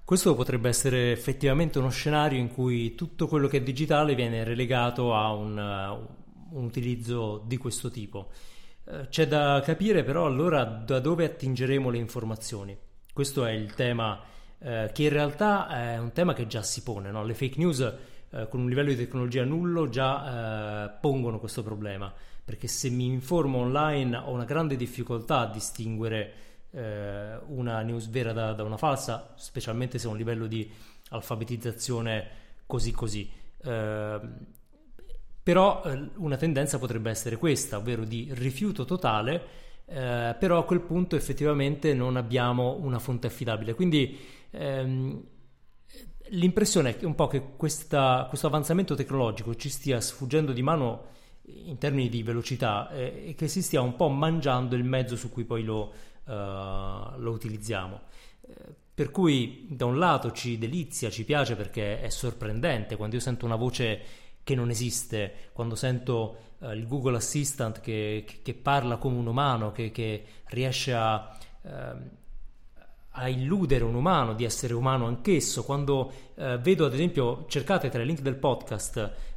Questo 0.03 0.35
potrebbe 0.35 0.71
essere 0.71 1.13
effettivamente 1.13 1.79
uno 1.79 1.91
scenario 1.91 2.39
in 2.39 2.49
cui 2.49 2.95
tutto 2.95 3.27
quello 3.27 3.49
che 3.49 3.59
è 3.59 3.63
digitale 3.63 4.15
viene 4.15 4.45
relegato 4.45 5.15
a 5.15 5.31
un, 5.33 5.59
uh, 5.59 6.57
un 6.57 6.65
utilizzo 6.65 7.43
di 7.45 7.59
questo 7.59 7.91
tipo. 7.91 8.31
Uh, 8.85 9.07
c'è 9.11 9.29
da 9.29 9.61
capire 9.63 10.03
però 10.03 10.25
allora 10.25 10.65
da 10.65 11.01
dove 11.01 11.27
attingeremo 11.27 11.91
le 11.91 11.99
informazioni. 11.99 12.75
Questo 13.13 13.45
è 13.45 13.53
il 13.53 13.75
tema 13.75 14.19
uh, 14.57 14.91
che 14.91 15.03
in 15.03 15.11
realtà 15.11 15.69
è 15.69 15.99
un 15.99 16.13
tema 16.13 16.33
che 16.33 16.47
già 16.47 16.63
si 16.63 16.83
pone. 16.83 17.11
No? 17.11 17.23
Le 17.25 17.35
fake 17.35 17.59
news 17.59 17.95
con 18.49 18.61
un 18.61 18.69
livello 18.69 18.91
di 18.91 18.97
tecnologia 18.97 19.45
nullo 19.45 19.89
già 19.89 20.99
pongono 21.01 21.39
questo 21.39 21.63
problema, 21.63 22.13
perché 22.45 22.69
se 22.69 22.89
mi 22.91 23.07
informo 23.07 23.59
online 23.59 24.17
ho 24.17 24.31
una 24.31 24.45
grande 24.45 24.77
difficoltà 24.77 25.41
a 25.41 25.51
distinguere 25.51 26.33
eh, 26.71 27.39
una 27.47 27.81
news 27.83 28.09
vera 28.09 28.33
da, 28.33 28.53
da, 28.53 28.63
una 28.63 28.77
falsa, 28.77 29.33
specialmente 29.37 29.99
se 29.99 30.07
ha 30.07 30.11
un 30.11 30.17
livello 30.17 30.47
di 30.47 30.71
alfabetizzazione 31.11 32.29
così 32.67 32.93
così. 32.93 33.31
Eh, 33.63 34.21
però 35.43 35.83
eh, 35.85 36.11
una 36.17 36.37
tendenza 36.37 36.79
potrebbe 36.79 37.11
essere 37.11 37.37
questa, 37.37 37.79
ovvero 37.79 38.05
di 38.05 38.29
rifiuto 38.33 38.85
totale, 38.85 39.43
eh, 39.87 40.37
però 40.39 40.59
a 40.59 40.65
quel 40.65 40.81
punto 40.81 41.17
effettivamente 41.17 41.95
non 41.95 42.17
abbiamo 42.17 42.77
una 42.81 42.99
fonte 42.99 43.27
affidabile. 43.27 43.75
Quindi 43.75 44.19
ehm, 44.51 45.23
l'impressione 46.31 46.97
è 46.97 47.05
un 47.05 47.15
po' 47.15 47.27
che 47.27 47.43
questa, 47.57 48.27
questo 48.29 48.47
avanzamento 48.47 48.95
tecnologico 48.95 49.55
ci 49.57 49.69
stia 49.69 50.01
sfuggendo 50.01 50.53
di 50.53 50.63
mano 50.63 51.09
in 51.45 51.79
termini 51.79 52.09
di 52.09 52.23
velocità 52.23 52.91
eh, 52.91 53.29
e 53.29 53.35
che 53.35 53.49
si 53.49 53.63
stia 53.63 53.81
un 53.81 53.97
po' 53.97 54.09
mangiando 54.09 54.77
il 54.77 54.85
mezzo 54.85 55.17
su 55.17 55.31
cui 55.31 55.45
poi 55.45 55.65
lo, 55.65 55.93
uh, 56.25 56.33
lo 57.19 57.31
utilizziamo. 57.33 58.01
Eh, 58.43 58.55
per 58.95 59.11
cui 59.11 59.67
da 59.71 59.87
un 59.87 59.99
lato 59.99 60.31
ci 60.33 60.59
delizia, 60.59 61.11
ci 61.11 61.25
piace 61.25 61.57
perché 61.57 62.01
è 62.01 62.11
sorprendente 62.11 62.97
quando 62.97 63.17
io 63.17 63.23
sento 63.23 63.47
una 63.47 63.57
voce 63.57 64.01
che 64.45 64.55
non 64.55 64.71
esiste, 64.71 65.51
quando 65.53 65.75
sento 65.75 66.37
uh, 66.59 66.71
il 66.71 66.87
Google 66.87 67.17
Assistant 67.17 67.81
che, 67.81 68.25
che, 68.27 68.41
che, 68.43 68.55
parla 68.55 68.97
come 68.97 69.17
un 69.17 69.27
umano, 69.27 69.73
che, 69.73 69.91
che 69.91 70.25
riesce 70.47 70.95
a, 70.95 71.37
uh, 71.63 71.69
a, 73.21 73.29
illudere 73.29 73.85
un 73.85 73.95
umano 73.95 74.35
di 74.35 74.45
essere 74.45 74.75
umano 74.75 75.07
anch'esso, 75.07 75.65
quando 75.65 76.13
uh, 76.35 76.59
vedo 76.59 76.87
ad 76.87 76.95
esempio, 76.95 77.45
cercate 77.49 77.89
tra 77.89 78.03
i 78.03 78.07
link 78.07 78.21
del 78.21 78.37
podcast, 78.37 79.29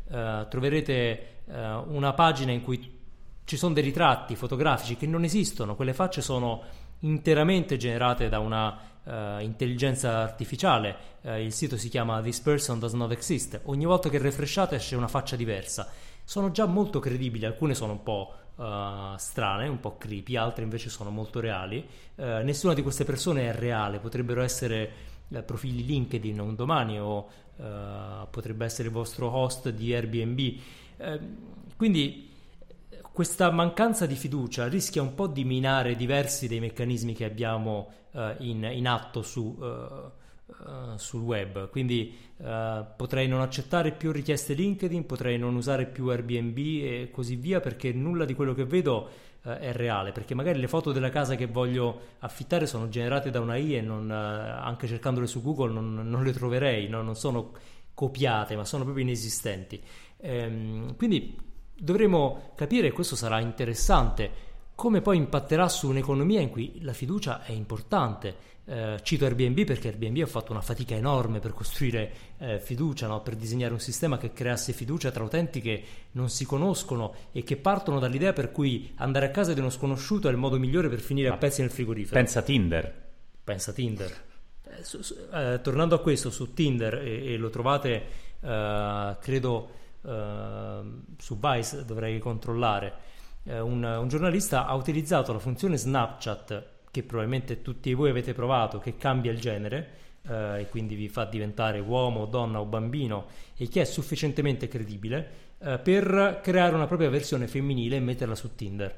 troverete 0.50 1.28
una 1.46 2.14
pagina 2.14 2.52
in 2.52 2.62
cui 2.62 3.00
ci 3.46 3.58
sono 3.58 3.74
dei 3.74 3.84
ritratti 3.84 4.36
fotografici 4.36 4.96
che 4.96 5.08
non 5.08 5.24
esistono, 5.24 5.76
quelle 5.76 5.94
facce 5.94 6.22
sono 6.22 6.62
interamente 7.00 7.78
generate 7.78 8.30
da 8.30 8.40
una 8.40 8.78
uh, 9.04 9.40
intelligenza 9.42 10.20
artificiale. 10.20 10.96
Uh, 11.22 11.38
il 11.38 11.54
sito 11.54 11.78
si 11.78 11.90
chiama 11.90 12.22
This 12.22 12.40
Person 12.40 12.80
Does 12.80 12.94
Not 12.94 13.12
Exist. 13.12 13.60
Ogni 13.66 13.86
volta 13.86 14.10
che 14.10 14.18
refresciate 14.18 14.76
esce 14.76 14.96
una 14.96 15.08
faccia 15.08 15.36
diversa. 15.36 15.90
Sono 16.24 16.52
già 16.52 16.66
molto 16.66 17.00
credibili, 17.00 17.46
alcune 17.46 17.74
sono 17.74 17.94
un 17.94 18.04
po' 18.04 18.34
uh, 18.56 19.16
strane, 19.18 19.68
un 19.68 19.80
po' 19.80 19.98
creepy, 19.98 20.36
altre 20.36 20.64
invece 20.64 20.90
sono 20.90 21.10
molto 21.10 21.40
reali. 21.40 21.86
nessuna 22.16 22.74
di 22.74 22.82
queste 22.82 23.04
persone 23.06 23.50
è 23.50 23.54
reale, 23.54 24.00
potrebbero 24.00 24.42
essere 24.42 25.12
profili 25.46 25.84
LinkedIn 25.86 26.40
un 26.40 26.56
domani 26.56 27.00
o 27.00 27.28
potrebbe 28.30 28.66
essere 28.66 28.88
il 28.88 28.94
vostro 28.94 29.30
host 29.30 29.70
di 29.70 29.94
Airbnb. 29.94 30.58
quindi 31.76 32.32
questa 33.14 33.52
mancanza 33.52 34.08
di 34.08 34.16
fiducia 34.16 34.68
rischia 34.68 35.04
un 35.04 35.14
po' 35.14 35.28
di 35.28 35.44
minare 35.44 35.96
diversi 35.96 36.48
dei 36.48 36.60
meccanismi 36.60 37.14
che 37.14 37.26
abbiamo 37.26 37.92
uh, 38.12 38.34
in, 38.40 38.64
in, 38.64 38.88
atto 38.88 39.22
su, 39.22 39.56
uh, 40.60 40.92
uh, 40.94 40.98
sul 40.98 41.22
web. 41.22 41.70
Quindi 41.70 42.32
potrei 42.98 43.30
non 43.30 43.40
accettare 43.40 43.94
più 43.94 44.12
richieste 44.12 44.54
LinkedIn, 44.54 45.06
potrei 45.06 45.38
non 45.38 45.56
usare 45.56 45.86
più 45.86 46.10
Airbnb 46.10 46.58
e 46.58 47.10
così 47.10 47.38
via 47.38 47.62
perché 47.62 47.94
nulla 47.94 48.26
di 48.26 48.34
quello 48.34 48.54
che 48.54 48.66
vedo 48.66 49.10
è 49.42 49.72
reale. 49.72 50.12
Perché 50.12 50.36
magari 50.36 50.60
le 50.60 50.68
foto 50.68 50.92
della 50.92 51.10
casa 51.10 51.36
che 51.36 51.46
voglio 51.46 52.16
affittare 52.20 52.66
sono 52.66 52.90
generate 52.90 53.30
da 53.30 53.40
una 53.40 53.56
I 53.56 53.78
e 53.78 53.82
non, 53.82 54.12
anche 54.12 54.88
cercandole 54.88 55.26
su 55.26 55.42
Google 55.42 55.72
non, 55.72 55.94
non 55.94 56.22
le 56.22 56.34
troverei, 56.34 56.90
no? 56.90 57.02
non 57.02 57.16
sono 57.16 57.52
copiate 57.94 58.58
ma 58.58 58.66
sono 58.66 58.84
proprio 58.84 59.06
inesistenti. 59.06 59.82
Ehm, 60.18 60.96
quindi 60.98 61.38
dovremo 61.76 62.52
capire, 62.56 62.92
questo 62.92 63.16
sarà 63.16 63.40
interessante, 63.40 64.32
come 64.76 65.02
poi 65.02 65.18
impatterà 65.18 65.68
su 65.70 65.90
un'economia 65.90 66.40
in 66.42 66.50
cui 66.50 66.80
la 66.82 66.94
fiducia 66.94 67.44
è 67.44 67.52
importante. 67.52 68.52
Eh, 68.66 69.00
cito 69.04 69.26
Airbnb 69.26 69.66
perché 69.66 69.90
Airbnb 69.90 70.22
ha 70.22 70.28
fatto 70.28 70.52
una 70.52 70.62
fatica 70.62 70.96
enorme 70.96 71.40
per 71.40 71.52
costruire 71.52 72.12
eh, 72.38 72.60
fiducia, 72.60 73.08
no? 73.08 73.22
per 73.22 73.36
disegnare 73.36 73.74
un 73.74 73.80
sistema 73.80 74.18
che 74.18 74.32
creasse 74.32 74.72
fiducia 74.72 75.12
tra 75.12 75.24
utenti 75.24 75.60
che 75.60 75.84
non 76.12 76.30
si 76.30 76.46
conoscono 76.46 77.14
e 77.34 77.44
che 77.44 77.58
partono 77.58 78.00
dall'idea 78.00 78.32
per 78.32 78.52
cui 78.52 78.92
andare 78.96 79.26
a 79.26 79.32
casa 79.32 79.54
di 79.54 79.60
uno 79.60 79.70
sconosciuto 79.70 80.28
è 80.28 80.32
il 80.32 80.38
modo 80.38 80.58
migliore 80.58 80.88
per 80.88 81.00
finire 81.00 81.30
Ma 81.30 81.36
a 81.36 81.38
pezzi 81.38 81.62
nel 81.62 81.72
frigorifero. 81.72 82.16
Pensa 82.16 82.42
Tinder. 82.42 83.12
Pensa 83.44 83.74
Tinder. 83.74 84.24
Eh, 84.64 84.84
su, 84.84 85.02
su, 85.02 85.14
eh, 85.34 85.60
tornando 85.62 85.96
a 85.96 86.00
questo, 86.00 86.32
su 86.32 86.54
Tinder, 86.54 86.96
e, 86.96 87.34
e 87.34 87.38
lo 87.38 87.50
trovate, 87.50 88.04
eh, 88.40 89.18
credo 89.20 89.82
Ehm, 90.06 91.04
su 91.18 91.40
Vice 91.40 91.86
dovrei 91.86 92.20
controllare, 92.20 92.94
uh, 93.44 93.52
un, 93.66 93.84
un, 93.84 94.08
giornalista 94.08 94.66
ha 94.66 94.74
utilizzato 94.76 95.34
la 95.34 95.40
funzione 95.40 95.78
Snapchat 95.78 96.66
che 96.92 97.04
probabilmente 97.04 97.62
tutti 97.62 97.94
voi 97.94 98.12
avete 98.12 98.34
provato, 98.34 98.78
che 98.78 98.98
cambia 98.98 99.32
il 99.32 99.40
genere 99.40 100.02
eh, 100.28 100.62
e 100.62 100.70
quindi 100.70 100.96
vi 100.96 101.10
fa 101.10 101.26
diventare 101.26 101.80
uomo, 101.80 102.26
donna 102.26 102.60
o 102.60 102.66
bambino 102.66 103.26
e 103.56 103.68
che 103.68 103.82
è 103.82 103.84
sufficientemente 103.84 104.68
credibile 104.68 105.30
eh, 105.60 105.80
per 105.80 106.40
creare 106.44 106.76
una 106.76 106.86
propria 106.86 107.10
versione 107.10 107.48
femminile 107.48 107.96
e 107.96 108.00
metterla 108.00 108.36
su 108.36 108.56
Tinder. 108.56 108.96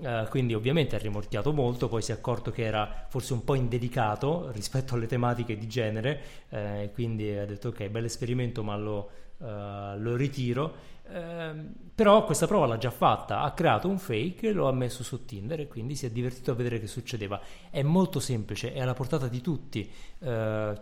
Uh, 0.00 0.28
quindi 0.28 0.54
ovviamente 0.54 0.94
ha 0.94 0.98
rimorchiato 1.00 1.52
molto, 1.52 1.88
poi 1.88 2.02
si 2.02 2.12
è 2.12 2.14
accorto 2.14 2.52
che 2.52 2.62
era 2.62 3.06
forse 3.08 3.32
un 3.32 3.42
po' 3.42 3.56
indelicato 3.56 4.48
rispetto 4.52 4.94
alle 4.94 5.08
tematiche 5.08 5.58
di 5.58 5.66
genere, 5.66 6.20
eh, 6.50 6.90
quindi 6.94 7.28
ha 7.32 7.44
detto 7.44 7.68
ok, 7.68 7.88
bel 7.88 8.04
esperimento 8.04 8.62
ma 8.62 8.76
lo, 8.76 9.10
uh, 9.38 9.98
lo 9.98 10.14
ritiro. 10.14 10.96
Uh, 11.08 11.86
però 11.92 12.24
questa 12.24 12.46
prova 12.46 12.66
l'ha 12.66 12.78
già 12.78 12.92
fatta, 12.92 13.40
ha 13.40 13.50
creato 13.50 13.88
un 13.88 13.98
fake, 13.98 14.52
lo 14.52 14.68
ha 14.68 14.72
messo 14.72 15.02
su 15.02 15.24
Tinder 15.24 15.58
e 15.58 15.66
quindi 15.66 15.96
si 15.96 16.06
è 16.06 16.10
divertito 16.10 16.52
a 16.52 16.54
vedere 16.54 16.78
che 16.78 16.86
succedeva. 16.86 17.40
È 17.68 17.82
molto 17.82 18.20
semplice, 18.20 18.72
è 18.72 18.80
alla 18.80 18.94
portata 18.94 19.26
di 19.26 19.40
tutti. 19.40 19.90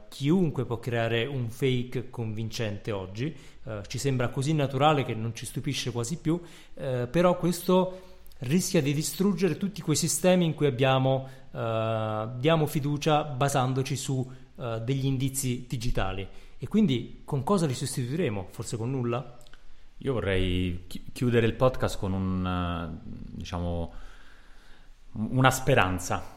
chiunque 0.08 0.66
può 0.66 0.78
creare 0.78 1.24
un 1.24 1.48
fake 1.48 2.10
convincente 2.10 2.92
oggi, 2.92 3.34
ci 3.86 3.96
sembra 3.96 4.28
così 4.28 4.52
naturale 4.52 5.04
che 5.04 5.14
non 5.14 5.34
ci 5.34 5.46
stupisce 5.46 5.90
quasi 5.90 6.18
più, 6.18 6.38
però 6.74 7.38
questo 7.38 8.15
rischia 8.38 8.82
di 8.82 8.92
distruggere 8.92 9.56
tutti 9.56 9.80
quei 9.80 9.96
sistemi 9.96 10.44
in 10.44 10.54
cui 10.54 10.66
abbiamo, 10.66 11.28
uh, 11.50 12.38
diamo 12.38 12.66
fiducia 12.66 13.24
basandoci 13.24 13.96
su 13.96 14.14
uh, 14.54 14.78
degli 14.80 15.06
indizi 15.06 15.64
digitali. 15.68 16.26
E 16.58 16.68
quindi 16.68 17.22
con 17.24 17.42
cosa 17.42 17.66
li 17.66 17.74
sostituiremo? 17.74 18.48
Forse 18.50 18.76
con 18.76 18.90
nulla? 18.90 19.38
Io 19.98 20.12
vorrei 20.12 20.84
chi- 20.86 21.04
chiudere 21.12 21.46
il 21.46 21.54
podcast 21.54 21.98
con 21.98 22.12
un, 22.12 22.44
uh, 22.44 23.10
diciamo, 23.36 23.92
una 25.12 25.50
speranza. 25.50 26.34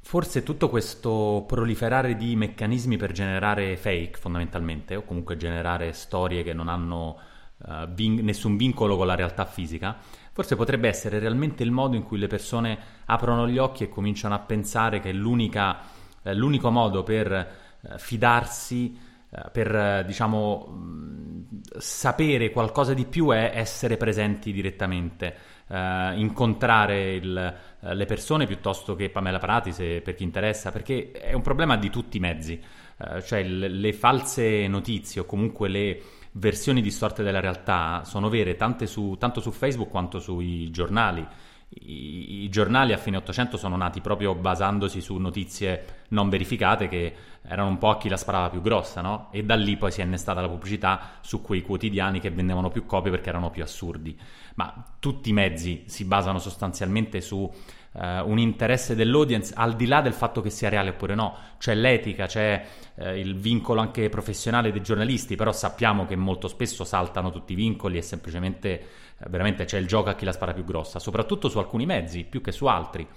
Forse 0.00 0.44
tutto 0.44 0.68
questo 0.68 1.44
proliferare 1.48 2.14
di 2.14 2.36
meccanismi 2.36 2.96
per 2.96 3.10
generare 3.10 3.76
fake, 3.76 4.18
fondamentalmente, 4.18 4.94
o 4.94 5.02
comunque 5.02 5.36
generare 5.36 5.92
storie 5.92 6.44
che 6.44 6.52
non 6.52 6.68
hanno 6.68 7.18
vin- 7.88 8.22
nessun 8.22 8.56
vincolo 8.56 8.96
con 8.96 9.06
la 9.06 9.14
realtà 9.14 9.44
fisica, 9.46 9.96
Forse 10.36 10.54
potrebbe 10.54 10.86
essere 10.86 11.18
realmente 11.18 11.62
il 11.62 11.70
modo 11.70 11.96
in 11.96 12.02
cui 12.02 12.18
le 12.18 12.26
persone 12.26 12.78
aprono 13.06 13.48
gli 13.48 13.56
occhi 13.56 13.84
e 13.84 13.88
cominciano 13.88 14.34
a 14.34 14.38
pensare 14.38 15.00
che 15.00 15.08
eh, 15.08 16.34
l'unico 16.34 16.70
modo 16.70 17.02
per 17.02 17.32
eh, 17.32 17.48
fidarsi, 17.96 18.94
eh, 19.30 19.48
per 19.50 19.74
eh, 19.74 20.04
diciamo 20.06 20.66
mh, 20.66 21.78
sapere 21.78 22.50
qualcosa 22.50 22.92
di 22.92 23.06
più 23.06 23.30
è 23.30 23.52
essere 23.54 23.96
presenti 23.96 24.52
direttamente, 24.52 25.34
eh, 25.68 26.12
incontrare 26.16 27.14
il, 27.14 27.54
eh, 27.80 27.94
le 27.94 28.04
persone 28.04 28.44
piuttosto 28.44 28.94
che 28.94 29.08
Pamela 29.08 29.38
Prati, 29.38 29.72
se, 29.72 30.02
per 30.02 30.14
chi 30.14 30.24
interessa, 30.24 30.70
perché 30.70 31.12
è 31.12 31.32
un 31.32 31.40
problema 31.40 31.78
di 31.78 31.88
tutti 31.88 32.18
i 32.18 32.20
mezzi, 32.20 32.62
cioè 33.24 33.42
le, 33.42 33.68
le 33.68 33.92
false 33.94 34.68
notizie 34.68 35.22
o 35.22 35.24
comunque 35.24 35.68
le 35.68 36.02
versioni 36.36 36.80
distorte 36.82 37.22
della 37.22 37.40
realtà 37.40 38.02
sono 38.04 38.28
vere 38.28 38.56
su, 38.86 39.16
tanto 39.18 39.40
su 39.40 39.50
Facebook 39.50 39.90
quanto 39.90 40.18
sui 40.18 40.70
giornali. 40.70 41.26
I, 41.68 42.44
I, 42.44 42.48
giornali 42.48 42.92
a 42.92 42.96
fine 42.96 43.16
Ottocento 43.16 43.56
sono 43.56 43.76
nati 43.76 44.00
proprio 44.00 44.34
basandosi 44.36 45.00
su 45.00 45.16
notizie 45.16 46.04
non 46.10 46.28
verificate 46.28 46.86
che 46.86 47.14
erano 47.42 47.68
un 47.70 47.78
po' 47.78 47.90
a 47.90 47.98
chi 47.98 48.08
la 48.08 48.16
sparava 48.16 48.50
più 48.50 48.60
grossa, 48.60 49.00
no? 49.00 49.28
E 49.32 49.42
da 49.42 49.56
lì 49.56 49.76
poi 49.76 49.90
si 49.90 50.00
è 50.00 50.04
innestata 50.04 50.40
la 50.40 50.48
pubblicità 50.48 51.18
su 51.22 51.42
quei 51.42 51.62
quotidiani 51.62 52.20
che 52.20 52.30
vendevano 52.30 52.70
più 52.70 52.86
copie 52.86 53.10
perché 53.10 53.30
erano 53.30 53.50
più 53.50 53.62
assurdi. 53.64 54.16
Ma 54.54 54.94
tutti 55.00 55.30
i 55.30 55.32
mezzi 55.32 55.84
si 55.86 56.04
basano 56.04 56.38
sostanzialmente 56.38 57.20
su 57.20 57.50
Uh, 57.98 58.28
un 58.28 58.38
interesse 58.38 58.94
dell'audience 58.94 59.54
al 59.56 59.74
di 59.74 59.86
là 59.86 60.02
del 60.02 60.12
fatto 60.12 60.42
che 60.42 60.50
sia 60.50 60.68
reale 60.68 60.90
oppure 60.90 61.14
no. 61.14 61.34
C'è 61.56 61.74
l'etica, 61.74 62.26
c'è 62.26 62.62
uh, 62.96 63.08
il 63.14 63.34
vincolo 63.36 63.80
anche 63.80 64.10
professionale 64.10 64.70
dei 64.70 64.82
giornalisti, 64.82 65.34
però 65.34 65.50
sappiamo 65.50 66.04
che 66.04 66.14
molto 66.14 66.46
spesso 66.46 66.84
saltano 66.84 67.30
tutti 67.30 67.54
i 67.54 67.56
vincoli 67.56 67.96
e 67.96 68.02
semplicemente 68.02 68.86
uh, 69.16 69.30
veramente 69.30 69.64
c'è 69.64 69.78
il 69.78 69.86
gioco 69.86 70.10
a 70.10 70.14
chi 70.14 70.26
la 70.26 70.32
spara 70.32 70.52
più 70.52 70.62
grossa, 70.62 70.98
soprattutto 70.98 71.48
su 71.48 71.58
alcuni 71.58 71.86
mezzi 71.86 72.24
più 72.24 72.42
che 72.42 72.52
su 72.52 72.66
altri. 72.66 73.08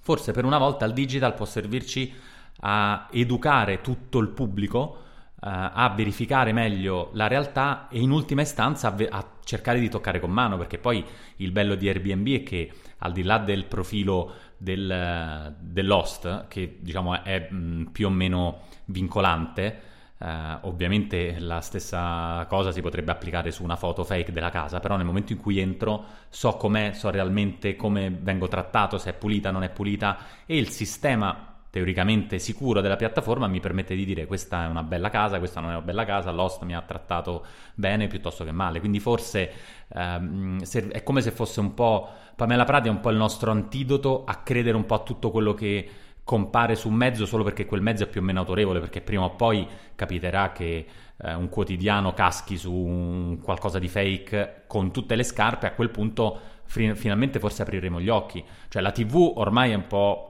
Forse 0.00 0.30
per 0.30 0.44
una 0.44 0.58
volta 0.58 0.84
il 0.84 0.92
digital 0.92 1.34
può 1.34 1.44
servirci 1.44 2.14
a 2.60 3.08
educare 3.10 3.80
tutto 3.80 4.20
il 4.20 4.28
pubblico 4.28 5.06
a 5.40 5.92
verificare 5.94 6.52
meglio 6.52 7.10
la 7.12 7.28
realtà 7.28 7.86
e 7.88 8.00
in 8.00 8.10
ultima 8.10 8.42
istanza 8.42 8.88
a, 8.88 8.90
ve- 8.90 9.08
a 9.08 9.24
cercare 9.44 9.78
di 9.78 9.88
toccare 9.88 10.18
con 10.18 10.30
mano, 10.30 10.56
perché 10.56 10.78
poi 10.78 11.04
il 11.36 11.52
bello 11.52 11.76
di 11.76 11.88
Airbnb 11.88 12.28
è 12.28 12.42
che 12.42 12.72
al 12.98 13.12
di 13.12 13.22
là 13.22 13.38
del 13.38 13.64
profilo 13.66 14.32
del, 14.56 15.54
dell'host, 15.60 16.48
che 16.48 16.78
diciamo 16.80 17.22
è 17.22 17.48
mh, 17.50 17.90
più 17.92 18.06
o 18.06 18.10
meno 18.10 18.62
vincolante, 18.86 19.82
Uh, 20.18 20.58
ovviamente 20.62 21.38
la 21.38 21.60
stessa 21.60 22.44
cosa 22.48 22.72
si 22.72 22.80
potrebbe 22.80 23.12
applicare 23.12 23.52
su 23.52 23.62
una 23.62 23.76
foto 23.76 24.02
fake 24.02 24.32
della 24.32 24.50
casa, 24.50 24.80
però 24.80 24.96
nel 24.96 25.06
momento 25.06 25.32
in 25.32 25.38
cui 25.38 25.60
entro 25.60 26.04
so 26.28 26.56
com'è, 26.56 26.90
so 26.92 27.08
realmente 27.10 27.76
come 27.76 28.10
vengo 28.10 28.48
trattato, 28.48 28.98
se 28.98 29.10
è 29.10 29.12
pulita, 29.12 29.52
non 29.52 29.62
è 29.62 29.70
pulita 29.70 30.18
e 30.44 30.58
il 30.58 30.70
sistema 30.70 31.47
teoricamente 31.70 32.38
sicuro 32.38 32.80
della 32.80 32.96
piattaforma 32.96 33.46
mi 33.46 33.60
permette 33.60 33.94
di 33.94 34.04
dire 34.04 34.26
questa 34.26 34.64
è 34.64 34.66
una 34.68 34.82
bella 34.82 35.10
casa, 35.10 35.38
questa 35.38 35.60
non 35.60 35.70
è 35.70 35.74
una 35.74 35.84
bella 35.84 36.04
casa, 36.04 36.30
l'host 36.30 36.62
mi 36.62 36.74
ha 36.74 36.82
trattato 36.82 37.44
bene 37.74 38.06
piuttosto 38.06 38.44
che 38.44 38.52
male. 38.52 38.80
Quindi 38.80 39.00
forse 39.00 39.52
ehm, 39.88 40.62
è 40.90 41.02
come 41.02 41.20
se 41.20 41.30
fosse 41.30 41.60
un 41.60 41.74
po' 41.74 42.08
Pamela 42.36 42.64
Prati 42.64 42.88
è 42.88 42.90
un 42.90 43.00
po' 43.00 43.10
il 43.10 43.16
nostro 43.16 43.50
antidoto 43.50 44.24
a 44.24 44.36
credere 44.36 44.76
un 44.76 44.86
po' 44.86 44.94
a 44.94 45.00
tutto 45.00 45.30
quello 45.30 45.54
che 45.54 45.88
compare 46.28 46.76
su 46.76 46.88
un 46.88 46.94
mezzo 46.94 47.24
solo 47.24 47.42
perché 47.42 47.64
quel 47.64 47.80
mezzo 47.80 48.04
è 48.04 48.06
più 48.06 48.20
o 48.20 48.24
meno 48.24 48.40
autorevole, 48.40 48.80
perché 48.80 49.00
prima 49.00 49.24
o 49.24 49.30
poi 49.34 49.66
capiterà 49.94 50.52
che 50.52 50.86
eh, 51.16 51.34
un 51.34 51.48
quotidiano 51.48 52.12
caschi 52.12 52.58
su 52.58 53.38
qualcosa 53.42 53.78
di 53.78 53.88
fake 53.88 54.64
con 54.66 54.92
tutte 54.92 55.16
le 55.16 55.22
scarpe, 55.22 55.66
a 55.66 55.72
quel 55.72 55.88
punto 55.88 56.38
fi- 56.64 56.94
finalmente 56.94 57.38
forse 57.38 57.62
apriremo 57.62 57.98
gli 57.98 58.10
occhi. 58.10 58.44
Cioè 58.68 58.82
la 58.82 58.92
TV 58.92 59.32
ormai 59.36 59.72
è 59.72 59.74
un 59.74 59.86
po' 59.86 60.27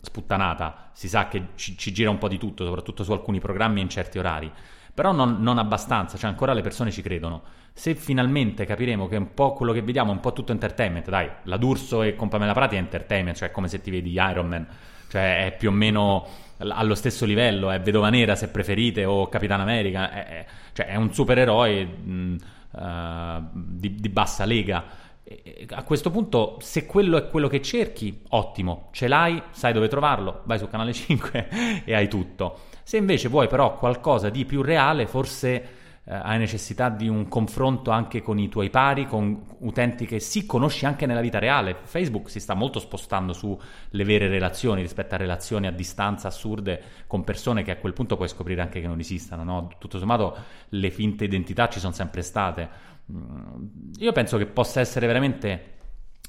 sputtanata, 0.00 0.90
si 0.92 1.08
sa 1.08 1.28
che 1.28 1.48
ci, 1.54 1.76
ci, 1.76 1.92
gira 1.92 2.10
un 2.10 2.18
po' 2.18 2.28
di 2.28 2.38
tutto, 2.38 2.64
soprattutto 2.64 3.04
su 3.04 3.12
alcuni 3.12 3.40
programmi 3.40 3.80
in 3.80 3.88
certi 3.88 4.18
orari, 4.18 4.50
però 4.92 5.12
non, 5.12 5.36
non, 5.40 5.58
abbastanza, 5.58 6.16
cioè 6.16 6.30
ancora 6.30 6.52
le 6.52 6.62
persone 6.62 6.90
ci 6.90 7.02
credono. 7.02 7.42
Se 7.72 7.94
finalmente 7.94 8.64
capiremo 8.64 9.06
che 9.06 9.16
un 9.16 9.34
po' 9.34 9.52
quello 9.52 9.72
che 9.72 9.82
vediamo 9.82 10.10
è 10.10 10.14
un 10.14 10.20
po' 10.20 10.32
tutto 10.32 10.52
entertainment, 10.52 11.08
dai, 11.08 11.28
la 11.42 11.56
D'Urso 11.58 12.02
e 12.02 12.16
con 12.16 12.28
Pamela 12.28 12.54
Prati 12.54 12.76
è 12.76 12.78
entertainment, 12.78 13.36
cioè 13.36 13.50
come 13.50 13.68
se 13.68 13.80
ti 13.80 13.90
vedi 13.90 14.12
Iron 14.12 14.46
Man, 14.46 14.66
cioè 15.08 15.46
è 15.46 15.56
più 15.56 15.68
o 15.68 15.72
meno 15.72 16.26
allo 16.58 16.94
stesso 16.94 17.26
livello, 17.26 17.70
è 17.70 17.80
Vedova 17.80 18.08
Nera 18.08 18.34
se 18.34 18.48
preferite 18.48 19.04
o 19.04 19.28
Capitan 19.28 19.60
America, 19.60 20.10
è, 20.10 20.26
è, 20.26 20.46
cioè 20.72 20.86
è 20.86 20.96
un 20.96 21.12
supereroe 21.12 21.84
mh, 21.84 22.36
uh, 22.70 23.48
di, 23.52 23.94
di 23.96 24.08
bassa 24.08 24.46
lega 24.46 25.04
a 25.70 25.82
questo 25.82 26.10
punto, 26.10 26.56
se 26.60 26.86
quello 26.86 27.16
è 27.16 27.28
quello 27.28 27.48
che 27.48 27.60
cerchi, 27.60 28.22
ottimo, 28.28 28.88
ce 28.92 29.08
l'hai, 29.08 29.42
sai 29.50 29.72
dove 29.72 29.88
trovarlo, 29.88 30.42
vai 30.44 30.58
su 30.58 30.68
canale 30.68 30.92
5 30.94 31.82
e 31.84 31.94
hai 31.94 32.08
tutto. 32.08 32.60
Se 32.84 32.96
invece 32.96 33.28
vuoi 33.28 33.48
però 33.48 33.76
qualcosa 33.76 34.30
di 34.30 34.44
più 34.44 34.62
reale, 34.62 35.08
forse 35.08 35.76
eh, 36.04 36.14
hai 36.14 36.38
necessità 36.38 36.88
di 36.88 37.08
un 37.08 37.26
confronto 37.26 37.90
anche 37.90 38.22
con 38.22 38.38
i 38.38 38.48
tuoi 38.48 38.70
pari, 38.70 39.06
con 39.06 39.56
utenti 39.58 40.06
che 40.06 40.20
sì 40.20 40.46
conosci 40.46 40.86
anche 40.86 41.04
nella 41.04 41.20
vita 41.20 41.40
reale. 41.40 41.76
Facebook 41.82 42.30
si 42.30 42.38
sta 42.38 42.54
molto 42.54 42.78
spostando 42.78 43.32
sulle 43.32 44.04
vere 44.04 44.28
relazioni 44.28 44.82
rispetto 44.82 45.16
a 45.16 45.18
relazioni 45.18 45.66
a 45.66 45.72
distanza 45.72 46.28
assurde 46.28 46.80
con 47.08 47.24
persone 47.24 47.64
che 47.64 47.72
a 47.72 47.76
quel 47.76 47.92
punto 47.92 48.16
puoi 48.16 48.28
scoprire 48.28 48.60
anche 48.60 48.80
che 48.80 48.86
non 48.86 49.00
esistano. 49.00 49.42
No? 49.42 49.68
Tutto 49.78 49.98
sommato 49.98 50.36
le 50.68 50.90
finte 50.92 51.24
identità 51.24 51.68
ci 51.68 51.80
sono 51.80 51.92
sempre 51.92 52.22
state 52.22 52.94
io 53.98 54.12
penso 54.12 54.36
che 54.36 54.46
possa 54.46 54.80
essere 54.80 55.06
veramente 55.06 55.74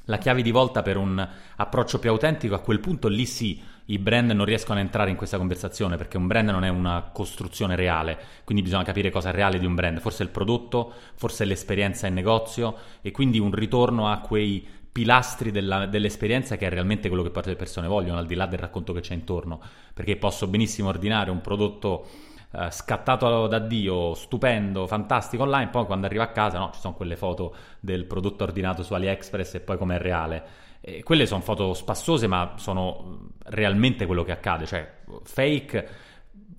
la 0.05 0.17
chiave 0.17 0.41
di 0.41 0.51
volta 0.51 0.81
per 0.81 0.97
un 0.97 1.27
approccio 1.55 1.99
più 1.99 2.09
autentico. 2.09 2.55
A 2.55 2.59
quel 2.59 2.79
punto 2.79 3.07
lì 3.07 3.25
sì, 3.25 3.61
i 3.85 3.99
brand 3.99 4.31
non 4.31 4.45
riescono 4.45 4.79
a 4.79 4.81
entrare 4.81 5.09
in 5.09 5.15
questa 5.15 5.37
conversazione 5.37 5.97
perché 5.97 6.17
un 6.17 6.27
brand 6.27 6.49
non 6.49 6.63
è 6.63 6.69
una 6.69 7.09
costruzione 7.13 7.75
reale, 7.75 8.17
quindi 8.43 8.63
bisogna 8.63 8.83
capire 8.83 9.09
cosa 9.09 9.29
è 9.29 9.31
reale 9.31 9.59
di 9.59 9.65
un 9.65 9.75
brand, 9.75 9.99
forse 9.99 10.23
il 10.23 10.29
prodotto, 10.29 10.93
forse 11.15 11.45
l'esperienza 11.45 12.07
in 12.07 12.13
negozio 12.13 12.75
e 13.01 13.11
quindi 13.11 13.39
un 13.39 13.51
ritorno 13.51 14.09
a 14.09 14.19
quei 14.19 14.65
pilastri 14.91 15.51
della, 15.51 15.85
dell'esperienza 15.85 16.57
che 16.57 16.65
è 16.65 16.69
realmente 16.69 17.07
quello 17.07 17.23
che 17.23 17.29
poi 17.29 17.43
le 17.45 17.55
persone 17.55 17.87
vogliono, 17.87 18.17
al 18.17 18.25
di 18.25 18.35
là 18.35 18.45
del 18.45 18.59
racconto 18.59 18.93
che 18.93 19.01
c'è 19.01 19.13
intorno, 19.13 19.61
perché 19.93 20.17
posso 20.17 20.47
benissimo 20.47 20.89
ordinare 20.89 21.31
un 21.31 21.41
prodotto 21.41 22.07
eh, 22.51 22.71
scattato 22.71 23.47
da 23.47 23.59
Dio, 23.59 24.13
stupendo, 24.13 24.87
fantastico 24.87 25.43
online, 25.43 25.69
poi 25.69 25.85
quando 25.85 26.05
arriva 26.05 26.23
a 26.23 26.31
casa 26.31 26.57
no, 26.57 26.71
ci 26.73 26.79
sono 26.79 26.93
quelle 26.93 27.15
foto 27.15 27.53
del 27.79 28.05
prodotto 28.05 28.43
ordinato 28.43 28.83
su 28.83 28.93
AliExpress 28.93 29.55
e 29.55 29.59
poi 29.59 29.77
com'è 29.77 29.97
reale. 29.97 30.43
E 30.79 31.03
quelle 31.03 31.25
sono 31.25 31.41
foto 31.41 31.73
spassose, 31.73 32.27
ma 32.27 32.53
sono 32.55 33.31
realmente 33.45 34.05
quello 34.05 34.23
che 34.23 34.31
accade, 34.31 34.65
cioè 34.65 34.89
fake 35.23 35.89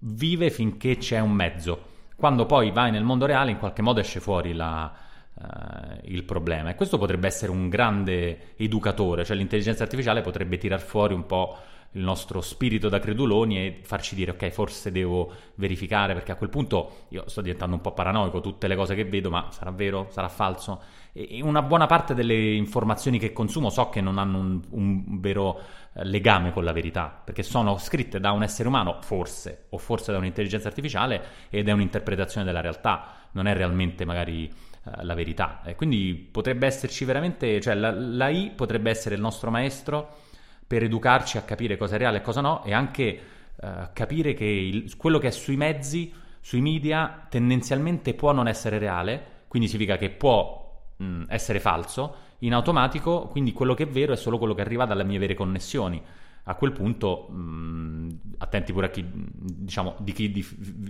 vive 0.01 0.51
finché 0.51 0.99
c'è 0.99 1.19
un 1.21 1.33
mezzo. 1.33 1.87
Quando 2.17 2.47
poi 2.47 2.71
vai 2.71 2.91
nel 2.91 3.05
mondo 3.05 3.27
reale, 3.27 3.51
in 3.51 3.59
qualche 3.59 3.81
modo 3.81 4.01
esce 4.01 4.21
fuori 4.21 4.53
la, 4.53 4.93
uh, 5.35 5.99
il 6.05 6.25
problema. 6.25 6.71
E 6.71 6.75
questo 6.75 6.99
potrebbe 6.99 7.29
essere 7.29 7.51
un 7.51 7.69
grande 7.69 8.55
educatore, 8.57 9.25
cioè 9.25 9.37
l'intelligenza 9.37 9.85
artificiale 9.85 10.21
potrebbe 10.21 10.59
tirar 10.59 10.81
fuori 10.81 11.15
un 11.15 11.27
po' 11.27 11.57
il 11.93 12.03
nostro 12.03 12.41
spirito 12.43 12.89
da 12.89 12.99
creduloni 12.99 13.59
e 13.59 13.81
farci 13.83 14.15
dire 14.15 14.33
ok 14.33 14.51
forse 14.51 14.93
devo 14.93 15.33
verificare 15.55 16.13
perché 16.13 16.33
a 16.33 16.35
quel 16.37 16.51
punto 16.51 17.07
io 17.09 17.25
sto 17.29 17.41
diventando 17.41 17.77
un 17.77 17.81
po' 17.81 17.93
paranoico 17.93 18.41
tutte 18.41 18.69
le 18.69 18.77
cose 18.77 18.95
che 18.95 19.05
vedo 19.05 19.31
ma 19.31 19.49
sarà 19.51 19.71
vero, 19.71 20.09
sarà 20.11 20.29
falso? 20.29 20.83
E 21.13 21.41
una 21.43 21.63
buona 21.63 21.87
parte 21.87 22.15
delle 22.15 22.53
informazioni 22.53 23.19
che 23.19 23.33
consumo 23.33 23.71
so 23.71 23.89
che 23.89 24.01
non 24.01 24.19
hanno 24.19 24.39
un, 24.39 24.61
un 24.71 25.21
vero 25.21 25.59
eh, 25.95 26.05
legame 26.05 26.53
con 26.53 26.63
la 26.63 26.73
verità 26.73 27.21
perché 27.25 27.43
sono 27.43 27.79
scritte 27.79 28.21
da 28.21 28.33
un 28.33 28.43
essere 28.43 28.69
umano 28.69 28.99
forse 29.01 29.67
o 29.71 29.79
forse 29.79 30.13
da 30.13 30.19
un'intelligenza 30.19 30.69
artificiale 30.69 31.23
ed 31.49 31.69
è 31.69 31.73
un'interpretazione 31.73 32.45
della 32.45 32.61
realtà 32.61 33.15
non 33.33 33.47
è 33.47 33.55
realmente 33.55 34.05
magari 34.05 34.45
eh, 34.45 35.05
la 35.05 35.15
verità. 35.15 35.63
E 35.65 35.75
quindi 35.75 36.29
potrebbe 36.31 36.67
esserci 36.67 37.05
veramente 37.05 37.61
cioè 37.61 37.75
la, 37.75 37.91
l'AI 37.91 38.53
potrebbe 38.55 38.91
essere 38.91 39.15
il 39.15 39.21
nostro 39.21 39.51
maestro 39.51 40.27
per 40.69 40.83
educarci 40.83 41.39
a 41.39 41.43
capire 41.43 41.79
cosa 41.79 41.95
è 41.95 41.99
reale 41.99 42.19
e 42.19 42.21
cosa 42.21 42.43
no 42.43 42.63
e 42.63 42.75
anche 42.75 43.21
uh, 43.57 43.69
capire 43.95 44.35
che 44.35 44.45
il, 44.45 44.97
quello 44.97 45.19
che 45.19 45.29
è 45.29 45.31
sui 45.31 45.57
mezzi, 45.57 46.13
sui 46.41 46.61
media, 46.61 47.27
tendenzialmente 47.29 48.13
può 48.13 48.33
non 48.33 48.47
essere 48.47 48.79
reale, 48.79 49.45
quindi 49.49 49.67
significa 49.67 49.97
che 49.97 50.11
può 50.11 50.93
mh, 50.99 51.25
essere 51.29 51.59
falso 51.59 52.27
in 52.41 52.53
automatico, 52.53 53.29
quindi 53.29 53.53
quello 53.53 53.73
che 53.73 53.85
è 53.85 53.89
vero 53.89 54.13
è 54.13 54.17
solo 54.17 54.37
quello 54.37 54.53
che 54.55 54.61
arriva 54.61 54.85
dalle 54.85 55.05
mie 55.05 55.19
vere 55.19 55.35
connessioni. 55.35 56.01
A 56.45 56.55
quel 56.55 56.73
punto, 56.73 57.29
mh, 57.29 58.21
attenti 58.39 58.73
pure 58.73 58.87
a 58.87 58.91
chi, 58.91 59.05
diciamo, 59.11 59.97
di 59.99 60.13
chi, 60.13 60.31
di, 60.31 60.47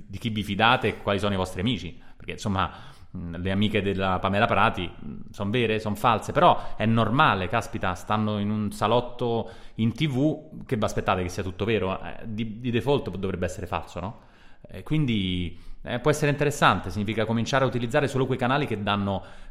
di 0.06 0.18
chi 0.18 0.28
vi 0.30 0.42
fidate 0.42 0.88
e 0.88 0.96
quali 0.98 1.20
sono 1.20 1.34
i 1.34 1.36
vostri 1.36 1.60
amici, 1.60 1.96
perché 2.16 2.32
insomma 2.32 2.70
Mm, 2.70 2.97
le 3.36 3.50
amiche 3.50 3.82
della 3.82 4.18
Pamela 4.18 4.46
Prati 4.46 4.88
mm, 4.88 5.20
sono 5.30 5.50
vere, 5.50 5.80
sono 5.80 5.94
false, 5.94 6.32
però 6.32 6.76
è 6.76 6.86
normale, 6.86 7.48
caspita, 7.48 7.94
stanno 7.94 8.38
in 8.38 8.50
un 8.50 8.72
salotto 8.72 9.50
in 9.76 9.92
tv, 9.92 10.64
che 10.66 10.76
vi 10.76 10.84
aspettate 10.84 11.22
che 11.22 11.28
sia 11.28 11.42
tutto 11.42 11.64
vero? 11.64 12.00
Eh, 12.02 12.24
di, 12.24 12.60
di, 12.60 12.70
default 12.70 13.10
dovrebbe 13.16 13.46
essere 13.46 13.66
falso, 13.66 14.00
no? 14.00 14.20
Eh, 14.68 14.82
quindi 14.82 15.58
eh, 15.82 15.98
può 16.00 16.10
essere 16.10 16.30
interessante, 16.30 16.90
significa 16.90 17.24
cominciare 17.24 17.64
a 17.64 17.66
utilizzare 17.66 18.08
solo 18.08 18.26
quei 18.26 18.38
canali 18.38 18.66
che, 18.66 18.78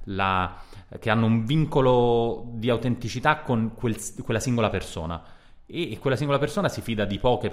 la, 0.03 0.55
che 0.99 1.09
hanno 1.09 1.25
un 1.25 1.45
vincolo 1.45 2.51
di 2.53 2.69
autenticità 2.69 3.37
con 3.37 3.73
quel, 3.73 3.97
quella 4.23 4.39
singola 4.39 4.69
persona 4.69 5.21
e 5.69 5.97
quella 5.99 6.15
singola 6.15 6.39
persona 6.39 6.69
si 6.69 6.79
fida 6.79 7.03
di 7.03 7.19
poche, 7.19 7.51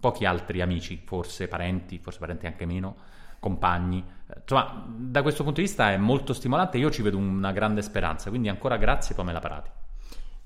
pochi 0.00 0.24
altri 0.24 0.60
amici, 0.60 1.00
forse 1.04 1.46
parenti, 1.46 1.98
forse 1.98 2.18
parenti 2.18 2.46
anche 2.46 2.66
meno, 2.66 2.96
compagni. 3.42 4.04
Insomma, 4.40 4.86
da 4.86 5.20
questo 5.22 5.42
punto 5.42 5.60
di 5.60 5.66
vista 5.66 5.90
è 5.90 5.96
molto 5.96 6.32
stimolante, 6.32 6.78
io 6.78 6.92
ci 6.92 7.02
vedo 7.02 7.18
una 7.18 7.50
grande 7.50 7.82
speranza, 7.82 8.30
quindi 8.30 8.48
ancora 8.48 8.76
grazie 8.76 9.16
Pamela 9.16 9.40
Parati. 9.40 9.70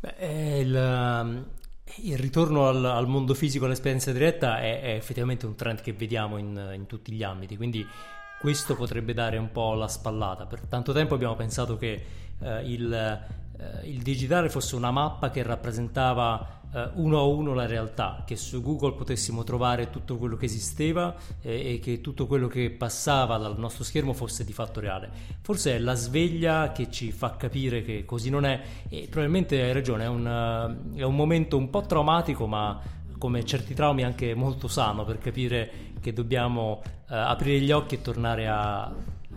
Beh, 0.01 0.61
il, 0.61 0.75
um, 0.75 1.45
il, 1.97 2.17
ritorno 2.17 2.69
al, 2.69 2.83
al, 2.83 3.07
mondo 3.07 3.35
fisico, 3.35 3.67
all'esperienza 3.67 4.13
diretta 4.13 4.61
è, 4.61 4.81
è, 4.81 4.95
effettivamente 4.95 5.45
un 5.45 5.55
trend 5.55 5.83
che 5.83 5.93
vediamo 5.93 6.39
in, 6.39 6.73
in 6.75 6.87
tutti 6.87 7.13
gli 7.13 7.23
ambiti, 7.23 7.59
quindi 7.59 7.87
questo 8.39 8.75
potrebbe 8.75 9.15
dare 9.15 9.39
un 9.39 9.51
po' 9.51 9.75
la 9.75 9.89
spallata. 9.89 10.47
Per 10.47 10.61
tanto 10.69 10.93
tempo 10.93 11.15
abbiamo 11.15 11.37
pensato 11.37 11.77
che 11.77 12.05
eh, 12.39 12.71
il, 12.71 12.93
eh, 12.93 13.89
il 13.89 14.03
digitale 14.03 14.49
fosse 14.49 14.77
una 14.77 14.91
mappa 14.91 15.31
che 15.31 15.43
rappresentava 15.43 16.57
eh, 16.73 16.91
uno 16.95 17.19
a 17.19 17.23
uno 17.23 17.55
la 17.55 17.67
realtà, 17.67 18.23
che 18.27 18.37
su 18.37 18.61
Google 18.61 18.95
potessimo 18.95 19.45
trovare 19.45 19.91
tutto 19.91 20.17
quello 20.19 20.37
che 20.37 20.47
esisteva 20.47 21.15
eh, 21.41 21.75
e 21.75 21.79
che 21.79 22.01
tutto 22.01 22.27
quello 22.27 22.49
che 22.49 22.71
passava 22.71 23.39
dal 23.39 23.59
nostro 23.59 23.85
schermo 23.85 24.13
fosse 24.13 24.45
di 24.45 24.53
fatto 24.53 24.81
reale. 24.81 25.11
Forse 25.41 25.77
è 25.77 25.79
la 25.79 25.95
sveglia 25.95 26.73
che 26.73 26.91
ci 26.91 27.13
fa 27.13 27.37
capire 27.37 27.83
che 27.83 28.05
così 28.05 28.31
non 28.31 28.45
è 28.45 28.61
e 28.89 29.07
probabilmente 29.09 29.63
hai 29.63 29.73
ragione, 29.73 30.05
è 30.05 30.09
un, 30.09 30.77
è 30.95 31.03
un 31.03 31.15
momento 31.15 31.57
un 31.57 31.71
po' 31.71 31.83
traumatico 31.83 32.47
ma 32.47 32.81
come 33.19 33.45
certi 33.45 33.75
traumi 33.75 34.03
anche 34.05 34.35
molto 34.35 34.69
sano 34.69 35.05
per 35.05 35.19
capire 35.19 35.71
che 36.01 36.13
dobbiamo 36.13 36.83
uh, 36.83 37.03
aprire 37.07 37.61
gli 37.61 37.73
occhi 37.73 37.97
e 37.97 38.03
tornare 38.03 38.47
a 38.49 38.93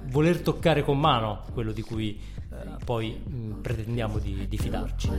voler 0.09 0.41
toccare 0.41 0.83
con 0.83 0.99
mano 0.99 1.43
quello 1.53 1.71
di 1.71 1.81
cui 1.81 2.19
uh, 2.49 2.83
poi 2.83 3.21
mh, 3.23 3.35
mm, 3.35 3.61
pretendiamo 3.61 4.19
di, 4.19 4.47
di, 4.47 4.57
fidarci. 4.57 5.09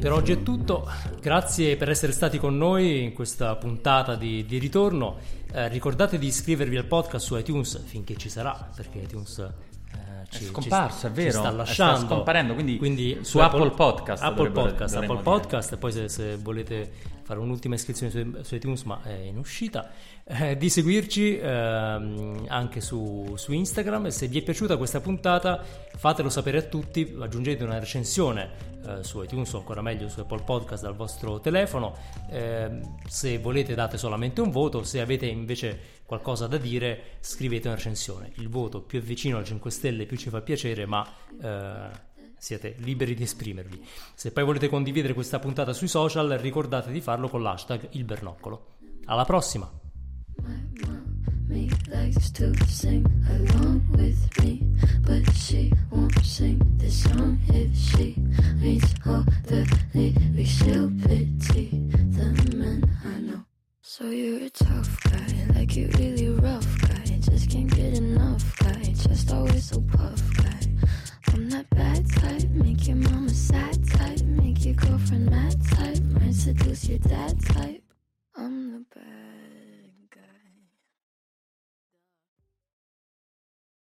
Per 0.00 0.12
oggi 0.12 0.32
è 0.32 0.42
tutto, 0.42 0.88
grazie 1.20 1.76
per 1.76 1.90
essere 1.90 2.12
stati 2.12 2.38
con 2.38 2.56
noi 2.56 3.02
in 3.02 3.12
questa 3.12 3.56
puntata 3.56 4.16
di, 4.16 4.44
di 4.44 4.58
ritorno. 4.58 5.18
Uh, 5.52 5.66
ricordate 5.68 6.18
di 6.18 6.26
iscrivervi 6.26 6.76
al 6.76 6.86
podcast 6.86 7.26
su 7.26 7.36
iTunes 7.36 7.82
finché 7.84 8.16
ci 8.16 8.28
sarà, 8.28 8.70
perché 8.74 9.00
iTunes 9.00 9.68
ci, 10.30 10.44
è 10.44 10.46
scomparso, 10.46 11.00
ci, 11.00 11.06
è 11.06 11.10
vero. 11.10 11.38
sta 11.38 11.50
lasciando. 11.50 11.96
Sta 11.96 12.06
scomparendo, 12.06 12.54
quindi, 12.54 12.78
quindi 12.78 13.18
su, 13.22 13.38
Apple, 13.38 13.62
Apple, 13.62 13.74
Podcast. 13.74 14.22
Apple 14.22 14.50
Podcast, 14.50 14.96
Apple 14.96 15.22
Podcast, 15.22 15.72
e 15.72 15.76
poi 15.76 15.92
se, 15.92 16.08
se, 16.08 16.36
volete 16.36 16.90
fare 17.22 17.40
un'ultima 17.40 17.74
iscrizione 17.74 18.12
su, 18.12 18.42
su 18.42 18.54
iTunes, 18.54 18.82
ma 18.82 19.00
è 19.02 19.12
in 19.12 19.38
uscita, 19.38 19.90
eh, 20.24 20.56
di 20.56 20.70
seguirci 20.70 21.38
ehm, 21.38 22.44
anche 22.48 22.80
su, 22.80 23.34
su, 23.36 23.52
Instagram. 23.52 24.08
Se 24.08 24.28
vi 24.28 24.38
è 24.38 24.42
piaciuta 24.42 24.76
questa 24.76 25.00
puntata, 25.00 25.62
fatelo 25.96 26.28
sapere 26.28 26.58
a 26.58 26.62
tutti, 26.62 27.16
aggiungete 27.18 27.64
una 27.64 27.78
recensione 27.78 28.50
eh, 28.86 29.02
su 29.02 29.22
iTunes 29.22 29.52
o 29.52 29.58
ancora 29.58 29.82
meglio 29.82 30.08
su 30.08 30.20
Apple 30.20 30.42
Podcast 30.42 30.84
dal 30.84 30.94
vostro 30.94 31.40
telefono. 31.40 31.96
Eh, 32.30 32.80
se 33.06 33.38
volete 33.38 33.74
date 33.74 33.98
solamente 33.98 34.40
un 34.40 34.50
voto, 34.50 34.84
se 34.84 35.00
avete 35.00 35.26
invece 35.26 35.98
qualcosa 36.10 36.48
da 36.48 36.56
dire, 36.56 37.18
scrivete 37.20 37.68
una 37.68 37.76
recensione. 37.76 38.32
Il 38.38 38.48
voto 38.48 38.82
più 38.82 38.98
è 38.98 39.02
vicino 39.02 39.38
al 39.38 39.44
5 39.44 39.70
Stelle 39.70 40.06
più 40.06 40.16
ci 40.16 40.28
fa 40.28 40.40
piacere, 40.40 40.84
ma 40.84 41.08
eh, 41.40 41.88
siete 42.36 42.74
liberi 42.78 43.14
di 43.14 43.22
esprimervi. 43.22 43.80
Se 44.16 44.32
poi 44.32 44.42
volete 44.42 44.68
condividere 44.68 45.14
questa 45.14 45.38
puntata 45.38 45.72
sui 45.72 45.86
social, 45.86 46.30
ricordate 46.30 46.90
di 46.90 47.00
farlo 47.00 47.28
con 47.28 47.42
l'hashtag 47.42 47.90
il 47.92 48.02
bernoccolo. 48.02 48.78
Alla 49.04 49.24
prossima! 49.24 49.70
likes 51.90 52.30
to 52.30 52.54
sing 52.66 53.04
along 53.28 53.84
with 53.90 54.20
me, 54.42 54.62
but 55.02 55.24
she 55.34 55.72
won't 55.90 56.24
sing 56.24 56.60
this 56.76 57.02
song 57.04 57.38
if 57.48 57.76
she 57.76 58.14
reads 58.62 58.94
all 59.06 59.24
the 59.46 59.60
lyrics. 59.94 60.50
She'll 60.50 60.90
pity 61.02 61.70
the 62.16 62.56
men 62.56 62.96
I 63.04 63.20
know. 63.20 63.44
So 63.82 64.10
you're 64.10 64.44
a 64.46 64.50
tough 64.50 65.02
guy, 65.04 65.39
like 65.76 65.98
really 65.98 66.28
rough 66.28 66.80
guy. 66.80 67.18
Just 67.20 67.50
can't 67.50 67.70
get 67.70 67.94
enough 67.94 68.56
guy. 68.58 68.82
Just 68.82 69.32
always 69.32 69.64
so 69.66 69.80
puff 69.80 70.20
guy. 70.36 70.60
I'm 71.32 71.48
that 71.50 71.70
bad 71.70 72.10
type, 72.10 72.48
make 72.50 72.88
your 72.88 72.96
mama 72.96 73.30
sad 73.30 73.86
type, 73.88 74.20
make 74.22 74.64
your 74.64 74.74
girlfriend 74.74 75.30
mad 75.30 75.56
type, 75.68 76.02
might 76.02 76.34
seduce 76.34 76.88
your 76.88 76.98
dad 76.98 77.40
type. 77.44 77.82
I'm 78.34 78.72
the 78.72 78.84
bad. 78.94 79.29